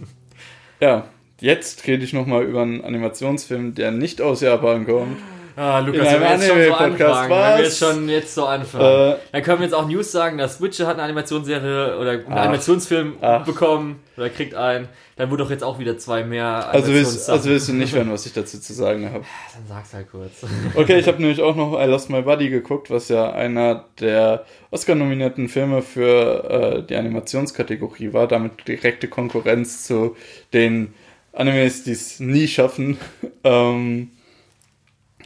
[0.80, 1.08] ja,
[1.40, 5.18] jetzt rede ich nochmal über einen Animationsfilm, der nicht aus Japan kommt.
[5.56, 9.12] Ah, Lukas, wenn wir jetzt schon so anfangen, wenn wir jetzt schon jetzt so anfangen,
[9.12, 12.24] Äh, dann können wir jetzt auch News sagen, dass Witcher hat eine Animationsserie oder einen
[12.30, 12.36] Ach.
[12.36, 13.44] Animationsfilm Ach.
[13.44, 14.88] bekommen oder kriegt einen.
[15.16, 18.10] Dann wurde doch jetzt auch wieder zwei mehr also, willst, also willst du nicht hören,
[18.10, 19.24] was ich dazu zu sagen habe.
[19.54, 20.32] Dann sag's halt kurz.
[20.74, 24.46] Okay, ich habe nämlich auch noch I Lost My Buddy geguckt, was ja einer der
[24.70, 30.16] Oscar-nominierten Filme für äh, die Animationskategorie war, damit direkte Konkurrenz zu
[30.54, 30.94] den
[31.34, 32.96] Animes, die es nie schaffen.
[33.44, 34.10] ähm,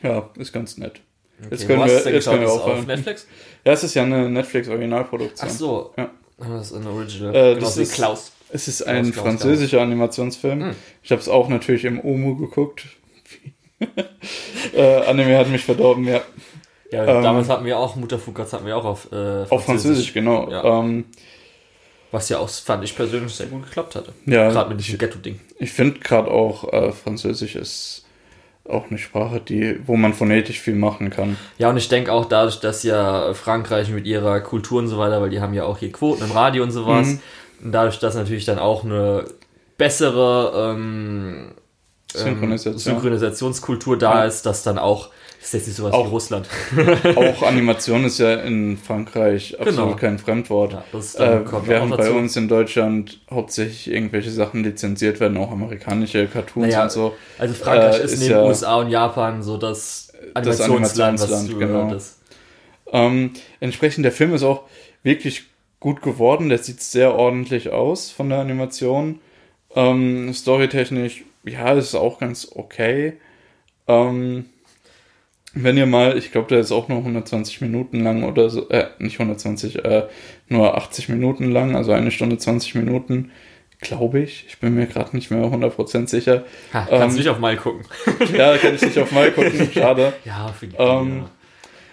[0.03, 1.01] ja, ist ganz nett.
[1.51, 2.87] Jetzt Okay, können wo hast wir- jetzt können wir es auf aufhören.
[2.87, 3.27] Netflix?
[3.65, 5.49] Ja, es ist ja eine Netflix-Originalproduktion.
[5.51, 5.95] Ach so.
[5.99, 6.11] Ja.
[6.39, 7.35] Das ist ein Original.
[7.35, 8.33] Äh, Genau das ist- Klaus.
[8.51, 10.63] Es ist ein Klaus, Klaus, französischer Animationsfilm.
[10.63, 10.77] Hm.
[11.03, 12.85] Ich habe es auch natürlich im Omu geguckt.
[14.75, 16.21] äh, Anime hat mich verdorben, ja.
[16.93, 20.15] Ja, ähm, damals hatten wir auch Mutterfuckers hatten wir auch auf, äh, Französisch, Auf Französisch,
[20.15, 20.51] genau.
[20.51, 20.81] Ja.
[20.81, 21.07] Ähm,
[22.13, 24.13] Was ja auch, fand ich persönlich, sehr gut geklappt hatte.
[24.25, 25.41] ja, Gerade mit diesem Ghetto-Ding.
[25.59, 28.06] ich finde gerade auch äh, Französisch ist
[28.71, 31.37] auch eine Sprache, die, wo man phonetisch viel machen kann.
[31.59, 35.21] Ja, und ich denke auch dadurch, dass ja Frankreich mit ihrer Kultur und so weiter,
[35.21, 37.21] weil die haben ja auch hier Quoten im Radio und sowas, Mhm.
[37.65, 39.25] und dadurch, dass natürlich dann auch eine
[39.79, 41.53] bessere ähm,
[42.13, 42.75] Synchronisation.
[42.75, 44.25] ähm, Synchronisationskultur da Ja.
[44.25, 46.49] ist, dass dann auch Das ist jetzt nicht sowas Auch- wie Russland.
[47.17, 49.97] Auch Animation ist ja in Frankreich absolut Genau.
[49.97, 50.73] kein Fremdwort.
[50.73, 56.27] Ja, das Äh, während bei uns in Deutschland hauptsächlich irgendwelche Sachen lizenziert werden, auch amerikanische
[56.27, 57.15] Cartoons Naja, und so.
[57.39, 61.61] Also Frankreich äh, ist ist neben ja- USA und Japan so das Animationsland, was Animationsland,
[61.73, 61.91] genau.
[61.91, 62.19] das
[62.93, 64.63] Ähm, entsprechend, der Film ist auch
[65.03, 65.45] wirklich
[65.81, 66.49] gut geworden.
[66.49, 69.21] Der sieht sehr ordentlich aus von der Animation.
[69.75, 73.15] Ähm, storytechnisch, ja, ist auch ganz okay.
[73.87, 74.47] Ähm,
[75.59, 78.89] wenn ihr mal, ich glaube, der ist auch nur 120 Minuten lang oder so, äh,
[78.99, 80.07] nicht 120, äh,
[80.49, 83.31] nur 80 Minuten lang, also eine Stunde 20 Minuten,
[83.81, 84.45] glaube ich.
[84.49, 86.45] Ich bin mir gerade nicht mehr 100% sicher.
[86.75, 87.85] Ha, kannst Ähm, du nicht auf mal gucken.
[88.37, 90.13] Ja, kann ich nicht auf mal gucken, schade.
[90.25, 91.25] Ja, für die Ähm,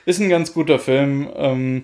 [0.06, 1.84] Ist ein ganz guter Film, ähm,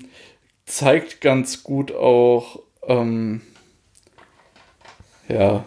[0.65, 3.41] zeigt ganz gut auch, ähm,
[5.29, 5.63] ja,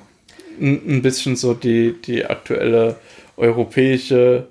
[0.60, 2.96] ein, ein bisschen so die, die aktuelle
[3.38, 4.48] europäische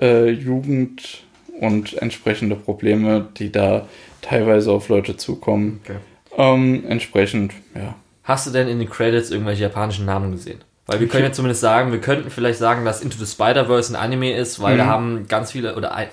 [0.00, 1.24] äh, Jugend
[1.60, 3.86] und entsprechende Probleme, die da
[4.22, 5.80] teilweise auf Leute zukommen.
[5.84, 5.96] Okay.
[6.36, 7.94] Ähm, entsprechend, ja.
[8.24, 10.58] Hast du denn in den Credits irgendwelche japanischen Namen gesehen?
[10.88, 13.96] Weil wir können ja zumindest sagen, wir könnten vielleicht sagen, dass Into the Spider-Verse ein
[13.96, 14.78] Anime ist, weil Mhm.
[14.78, 16.08] da haben ganz viele, oder ein,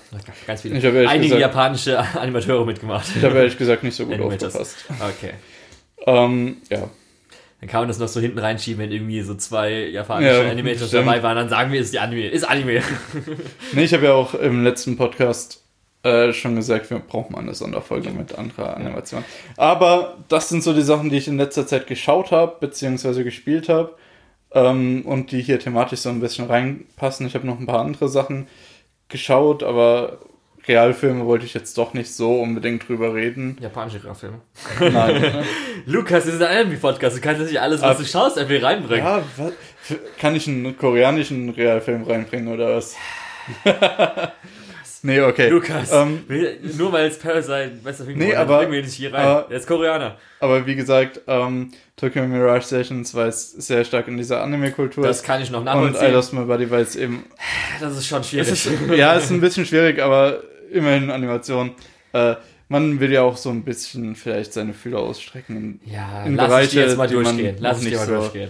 [0.48, 3.06] ganz viele, einige gesagt- japanische Animateure mitgemacht.
[3.16, 4.56] Ich habe ehrlich gesagt nicht so gut Animators.
[4.56, 4.78] aufgepasst.
[5.20, 5.34] Okay.
[6.08, 6.90] Ähm, ja.
[7.64, 10.90] Dann kann man das noch so hinten reinschieben, wenn irgendwie so zwei japanische Ja, Animators
[10.90, 11.08] stimmt.
[11.08, 12.28] dabei waren, dann sagen wir, es ist die Anime.
[12.28, 12.82] Ist Anime.
[13.72, 15.64] Nee, ich habe ja auch im letzten Podcast
[16.04, 19.24] äh, schon gesagt, wir brauchen mal eine Sonderfolge mit anderer Animation.
[19.56, 23.70] Aber das sind so die Sachen, die ich in letzter Zeit geschaut habe, beziehungsweise gespielt
[23.70, 23.96] habe.
[24.52, 27.26] Ähm, und die hier thematisch so ein bisschen reinpassen.
[27.28, 28.48] Ich habe noch ein paar andere Sachen
[29.08, 30.18] geschaut, aber
[30.68, 33.58] Realfilme wollte ich jetzt doch nicht so unbedingt drüber reden.
[33.60, 34.42] Japanische Filme.
[34.80, 35.22] Nein.
[35.22, 35.44] ne?
[35.86, 37.18] Lukas, das ist ein Anime-Podcast.
[37.18, 39.06] Du kannst nicht alles, was Ah, du schaust, einfach reinbringen.
[39.06, 39.52] ja, was?
[40.20, 42.96] Kann ich einen koreanischen Realfilm reinbringen oder was?
[45.02, 45.50] nee, okay.
[45.50, 46.24] Lukas, Ähm,
[46.78, 49.26] nur weil es Parasite besser finden Nee, wollen, aber- bringen wir ihn nicht hier rein.
[49.26, 50.18] aber- Der ist Koreaner.
[50.40, 55.06] Aber wie gesagt, ähm, Tokyo Mirage Sessions war jetzt sehr stark in dieser Anime-Kultur.
[55.06, 56.14] Das kann ich noch Und I nachvollziehen.
[56.14, 57.26] Lost My Body war jetzt eben.
[57.82, 58.50] Das ist schon Es schwierig.
[58.50, 60.42] ist, ja, ist ein bisschen schwierig, aber
[60.74, 61.72] immerhin Animation.
[62.14, 62.36] Äh,
[62.70, 65.80] man will ja auch so ein bisschen vielleicht seine Fühler ausstrecken.
[65.86, 67.56] ja, in lass ich Bereiche, jetzt mal durchgehen.
[67.60, 68.50] Lass dir mal so- durchgehen.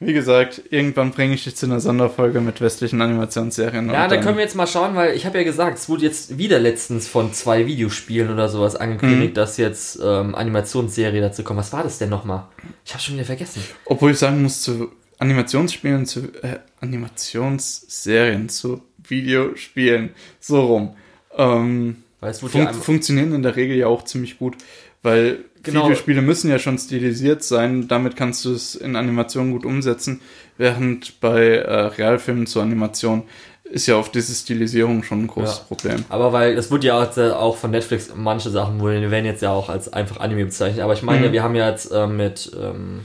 [0.00, 3.88] Wie gesagt, irgendwann bringe ich dich zu einer Sonderfolge mit westlichen Animationsserien.
[3.90, 6.36] Ja, dann können wir jetzt mal schauen, weil ich habe ja gesagt, es wurde jetzt
[6.36, 9.34] wieder letztens von zwei Videospielen oder sowas angekündigt, Mhm.
[9.34, 11.60] dass jetzt ähm, Animationsserie dazu kommt.
[11.60, 12.48] Was war das denn nochmal?
[12.84, 13.62] Ich habe schon wieder vergessen.
[13.86, 14.90] Obwohl ich sagen muss, zu
[15.20, 20.10] Animationsspielen, zu äh, Animationsserien, zu Videospielen,
[20.40, 20.96] so rum.
[21.36, 24.56] Ähm, es wurde Fun funktionieren in der Regel ja auch ziemlich gut,
[25.02, 25.84] weil Genau.
[25.84, 30.20] Videospiele müssen ja schon stilisiert sein, damit kannst du es in Animationen gut umsetzen,
[30.58, 33.22] während bei äh, Realfilmen zur Animation
[33.64, 35.64] ist ja oft diese Stilisierung schon ein großes Ja.
[35.64, 36.04] Problem.
[36.10, 39.52] aber weil das wurde ja auch, äh, auch von Netflix, manche Sachen werden jetzt ja
[39.52, 40.82] auch als einfach Anime bezeichnet.
[40.82, 41.32] Aber ich meine, Mhm.
[41.32, 43.00] wir haben ja jetzt äh, mit ähm,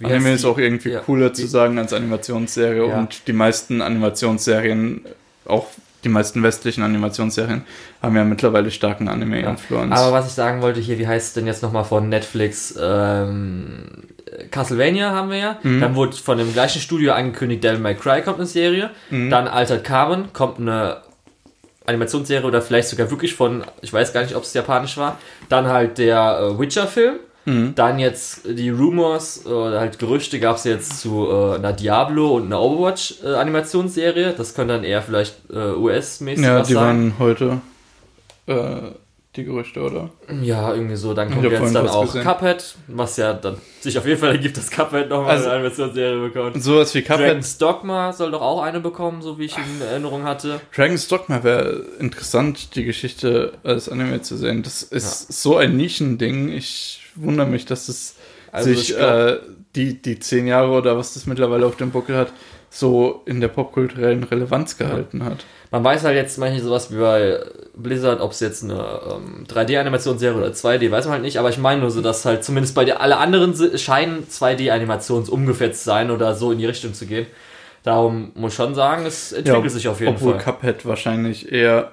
[0.00, 1.00] Anime ist auch irgendwie Ja.
[1.00, 2.98] cooler zu sagen als Animationsserie Ja.
[3.00, 5.04] und die meisten Animationsserien,
[5.44, 5.66] auch
[6.08, 7.62] die meisten westlichen Animationsserien,
[8.02, 9.98] haben ja mittlerweile starken Anime-Influence.
[9.98, 12.74] Aber was ich sagen wollte hier, wie heißt es denn jetzt nochmal von Netflix?
[12.80, 13.84] Ähm,
[14.50, 15.58] Castlevania haben wir ja.
[15.62, 15.80] Mhm.
[15.80, 18.90] Dann wurde von dem gleichen Studio angekündigt, Devil May Cry kommt eine Serie.
[19.10, 19.30] Mhm.
[19.30, 21.02] Dann Altered Carbon kommt eine
[21.86, 25.18] Animationsserie oder vielleicht sogar wirklich von, ich weiß gar nicht, ob es japanisch war.
[25.48, 27.16] Dann halt der äh, Witcher-Film.
[27.48, 27.74] Mhm.
[27.74, 32.46] Dann jetzt die Rumors oder halt Gerüchte gab es jetzt zu äh, einer Diablo und
[32.46, 34.34] einer Overwatch-Animationsserie.
[34.36, 36.82] das könnte dann eher vielleicht äh, US-mäßig ja, was die sein.
[36.84, 37.60] waren heute
[38.46, 38.92] äh,
[39.36, 40.10] die Gerüchte, oder?
[40.42, 41.14] Ja, irgendwie so.
[41.14, 42.24] Dann kommt jetzt dann was auch gesehen.
[42.24, 46.28] Cuphead, was ja dann sich auf jeden Fall ergibt, dass Cuphead nochmal Also- eine Animationsserie
[46.28, 46.62] bekommt.
[46.62, 50.24] Sowas wie Cuphead Dragon's Dogma soll doch auch eine bekommen, so wie ich in Erinnerung
[50.24, 50.60] hatte.
[50.74, 54.62] Dragon's Dogma wäre interessant, die Geschichte als Anime zu sehen.
[54.62, 56.48] Das ist so ein Nischending.
[56.50, 58.16] Ich wundere mich, dass es
[58.52, 59.38] Also sich ich glaub- äh,
[59.76, 62.32] die, die zehn Jahre oder was das mittlerweile auf dem Buckel hat,
[62.70, 65.44] so in der popkulturellen Relevanz gehalten hat.
[65.70, 67.38] Man weiß halt jetzt manchmal sowas wie bei
[67.74, 68.74] Blizzard, ob es jetzt eine
[69.10, 72.42] ähm, 3D-Animationsserie oder 2D, weiß man halt nicht, aber ich meine nur so, dass halt
[72.44, 76.94] zumindest bei der, alle anderen scheinen 2D-Animations umgefährdet zu sein oder so in die Richtung
[76.94, 77.26] zu gehen.
[77.84, 80.42] Darum muss ich schon sagen, es entwickelt Ja, sich auf jeden Obwohl Fall.
[80.54, 81.92] Cuphead wahrscheinlich eher,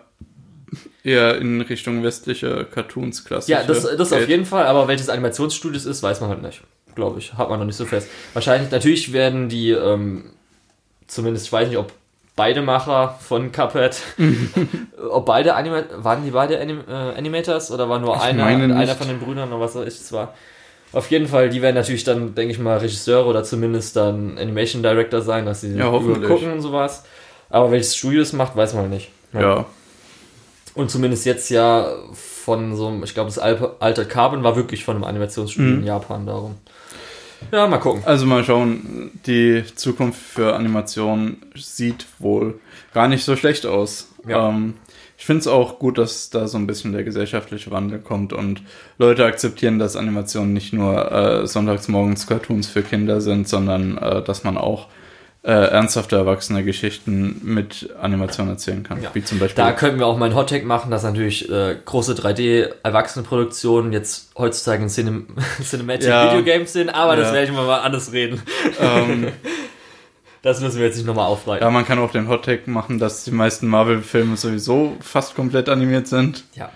[1.04, 3.50] eher in Richtung westliche Cartoons klassisch.
[3.50, 6.62] Ja, das, das auf jeden Fall, aber welches Animationsstudio es ist, weiß man halt nicht.
[6.96, 7.34] Glaube ich.
[7.34, 8.08] Hat man noch nicht so fest.
[8.34, 10.32] Wahrscheinlich, natürlich werden die, ähm,
[11.08, 11.92] zumindest, ich weiß nicht, ob
[12.36, 13.98] beide Macher von Cuphead,
[15.10, 18.96] ob beide Anima waren die beide Anim äh, Animators oder war nur Ich einer, einer
[18.96, 20.34] von den Brüdern oder was weiß ich zwar.
[20.92, 24.82] Auf jeden Fall, die werden natürlich dann, denke ich mal, Regisseure oder zumindest dann Animation
[24.82, 27.04] Director sein, dass sie Ja, gucken und sowas.
[27.50, 29.12] Aber welches Studio das macht, weiß man nicht.
[29.34, 29.66] Ja.
[30.76, 34.96] Und zumindest jetzt ja von so einem, ich glaube, das alte Carbon war wirklich von
[34.96, 35.80] einem Animationsstudio Mhm.
[35.80, 36.56] in Japan darum.
[37.52, 38.02] Ja, mal gucken.
[38.06, 42.60] Also mal schauen, die Zukunft für Animation sieht wohl
[42.94, 44.10] gar nicht so schlecht aus.
[44.28, 44.50] Ja.
[44.50, 44.76] Ähm,
[45.18, 48.62] ich finde es auch gut, dass da so ein bisschen der gesellschaftliche Wandel kommt und
[48.98, 54.22] Leute akzeptieren, dass Animationen nicht nur äh, sonntags morgens Cartoons für Kinder sind, sondern äh,
[54.24, 54.88] dass man auch
[55.46, 59.02] äh, ernsthafte erwachsene Geschichten mit Animation erzählen kann.
[59.04, 59.12] Ja.
[59.14, 59.64] Wie zum Beispiel.
[59.64, 64.84] Da könnten wir auch mal einen Hottag machen, dass natürlich äh, große 3D-Erwachsenenproduktionen jetzt heutzutage
[64.84, 65.28] in Cinem
[65.64, 66.32] Cinematic Ja.
[66.32, 67.34] Videogames sind, aber das Ja.
[67.34, 68.42] werde ich mal anders reden.
[68.80, 69.28] ähm,
[70.42, 71.64] Das müssen wir jetzt nicht nochmal aufbreiten.
[71.64, 76.08] ja, man kann auch den Hottag machen, dass die meisten Marvel-Filme sowieso fast komplett animiert
[76.08, 76.44] sind.
[76.54, 76.70] Ja.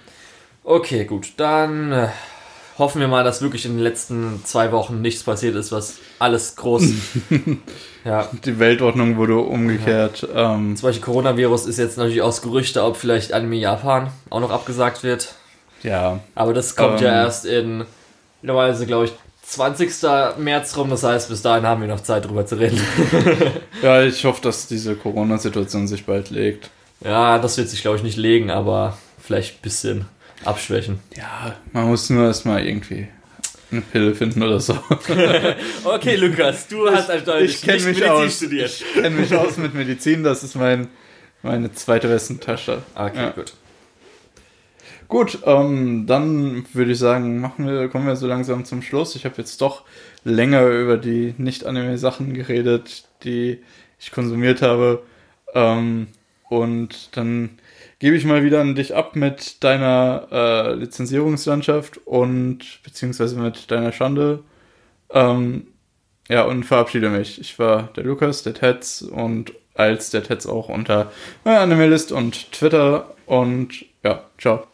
[0.64, 1.34] Okay, gut.
[1.38, 2.08] Dann äh,
[2.80, 6.56] hoffen wir mal, dass wirklich in den letzten zwei Wochen nichts passiert ist, was alles
[6.56, 6.84] groß.
[8.06, 8.28] ja.
[8.46, 10.28] Die Weltordnung wurde umgekehrt.
[10.34, 14.52] Ähm, Zum Beispiel Coronavirus ist jetzt natürlich aus Gerüchte, ob vielleicht Anime Japan auch noch
[14.52, 15.34] abgesagt wird.
[15.84, 17.08] ja, Aber das kommt Ähm.
[17.08, 17.86] ja erst in,
[18.42, 19.12] normalerweise glaube ich,
[19.44, 19.92] 20.
[20.38, 20.90] März rum.
[20.92, 22.80] Das heißt, bis dahin haben wir noch Zeit drüber zu reden.
[23.82, 26.70] Ja, ich hoffe, dass diese Corona-Situation sich bald legt.
[27.00, 30.06] ja, das wird sich glaube ich nicht legen, aber vielleicht ein bisschen
[30.46, 31.00] abschwächen.
[31.18, 33.08] Ja, man muss nur erstmal irgendwie
[33.72, 34.78] eine Pille finden oder so.
[35.84, 38.36] Okay, Lukas, du hast eindeutig ich kenn nicht mich Medizin aus.
[38.38, 38.70] studiert.
[38.70, 40.88] Ich kenne mich aus mit Medizin, das ist mein,
[41.44, 42.82] meine zweite Westentasche.
[42.96, 43.30] Okay, Ja.
[43.32, 43.54] gut.
[45.08, 49.16] Gut, ähm, dann würde ich sagen, machen wir, kommen wir so langsam zum Schluss.
[49.16, 49.84] Ich habe jetzt doch
[50.24, 53.58] länger über die Nicht-Anime-Sachen geredet, die
[54.00, 55.02] ich konsumiert habe.
[55.56, 56.08] Ähm,
[56.48, 57.58] und dann
[58.00, 63.92] gebe ich mal wieder an dich ab mit deiner äh, Lizenzierungslandschaft und beziehungsweise mit deiner
[63.92, 64.44] Schande.
[65.12, 65.68] Ähm,
[66.30, 67.40] ja, und verabschiede mich.
[67.42, 71.12] Ich war der Lukas, der Tetz und als der Tetz auch unter
[71.46, 74.66] äh, Animalist und Twitter und ja, ciao.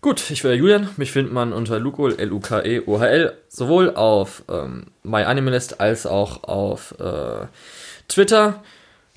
[0.00, 0.88] Gut, ich bin der Julian.
[0.98, 7.46] Mich findet man unter Lukol, L-U-K-E-O-H-L, sowohl auf ähm, MyAnimalist als auch auf äh,
[8.06, 8.62] Twitter.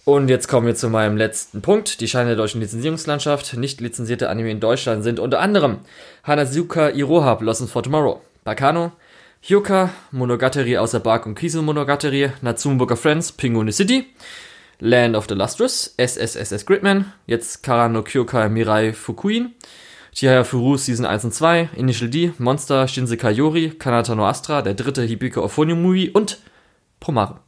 [0.09, 2.01] Und jetzt kommen wir zu meinem letzten Punkt.
[2.01, 3.55] Die Scheine der deutschen Lizenzierungslandschaft.
[3.57, 5.81] Nicht lizenzierte Anime in Deutschland sind unter anderem
[6.23, 8.91] Hanazuka Iroha Blossoms for Tomorrow, Bakano,
[9.43, 14.07] Hyuka, Monogatari außer Bark und Kiesel Monogatari, Natsumburger Friends, Penguin City,
[14.79, 19.51] Land of the Lustrous, SSSS Gridman, jetzt Kara no Kyokai Mirai Fukuin,
[20.11, 24.73] Chihaya Furu Season 1 und 2, Initial D, Monster, Shinsekai Yori, Kanata no Astra, der
[24.73, 26.39] dritte Hibiko Euphonium Movie und
[26.99, 27.41] Promare.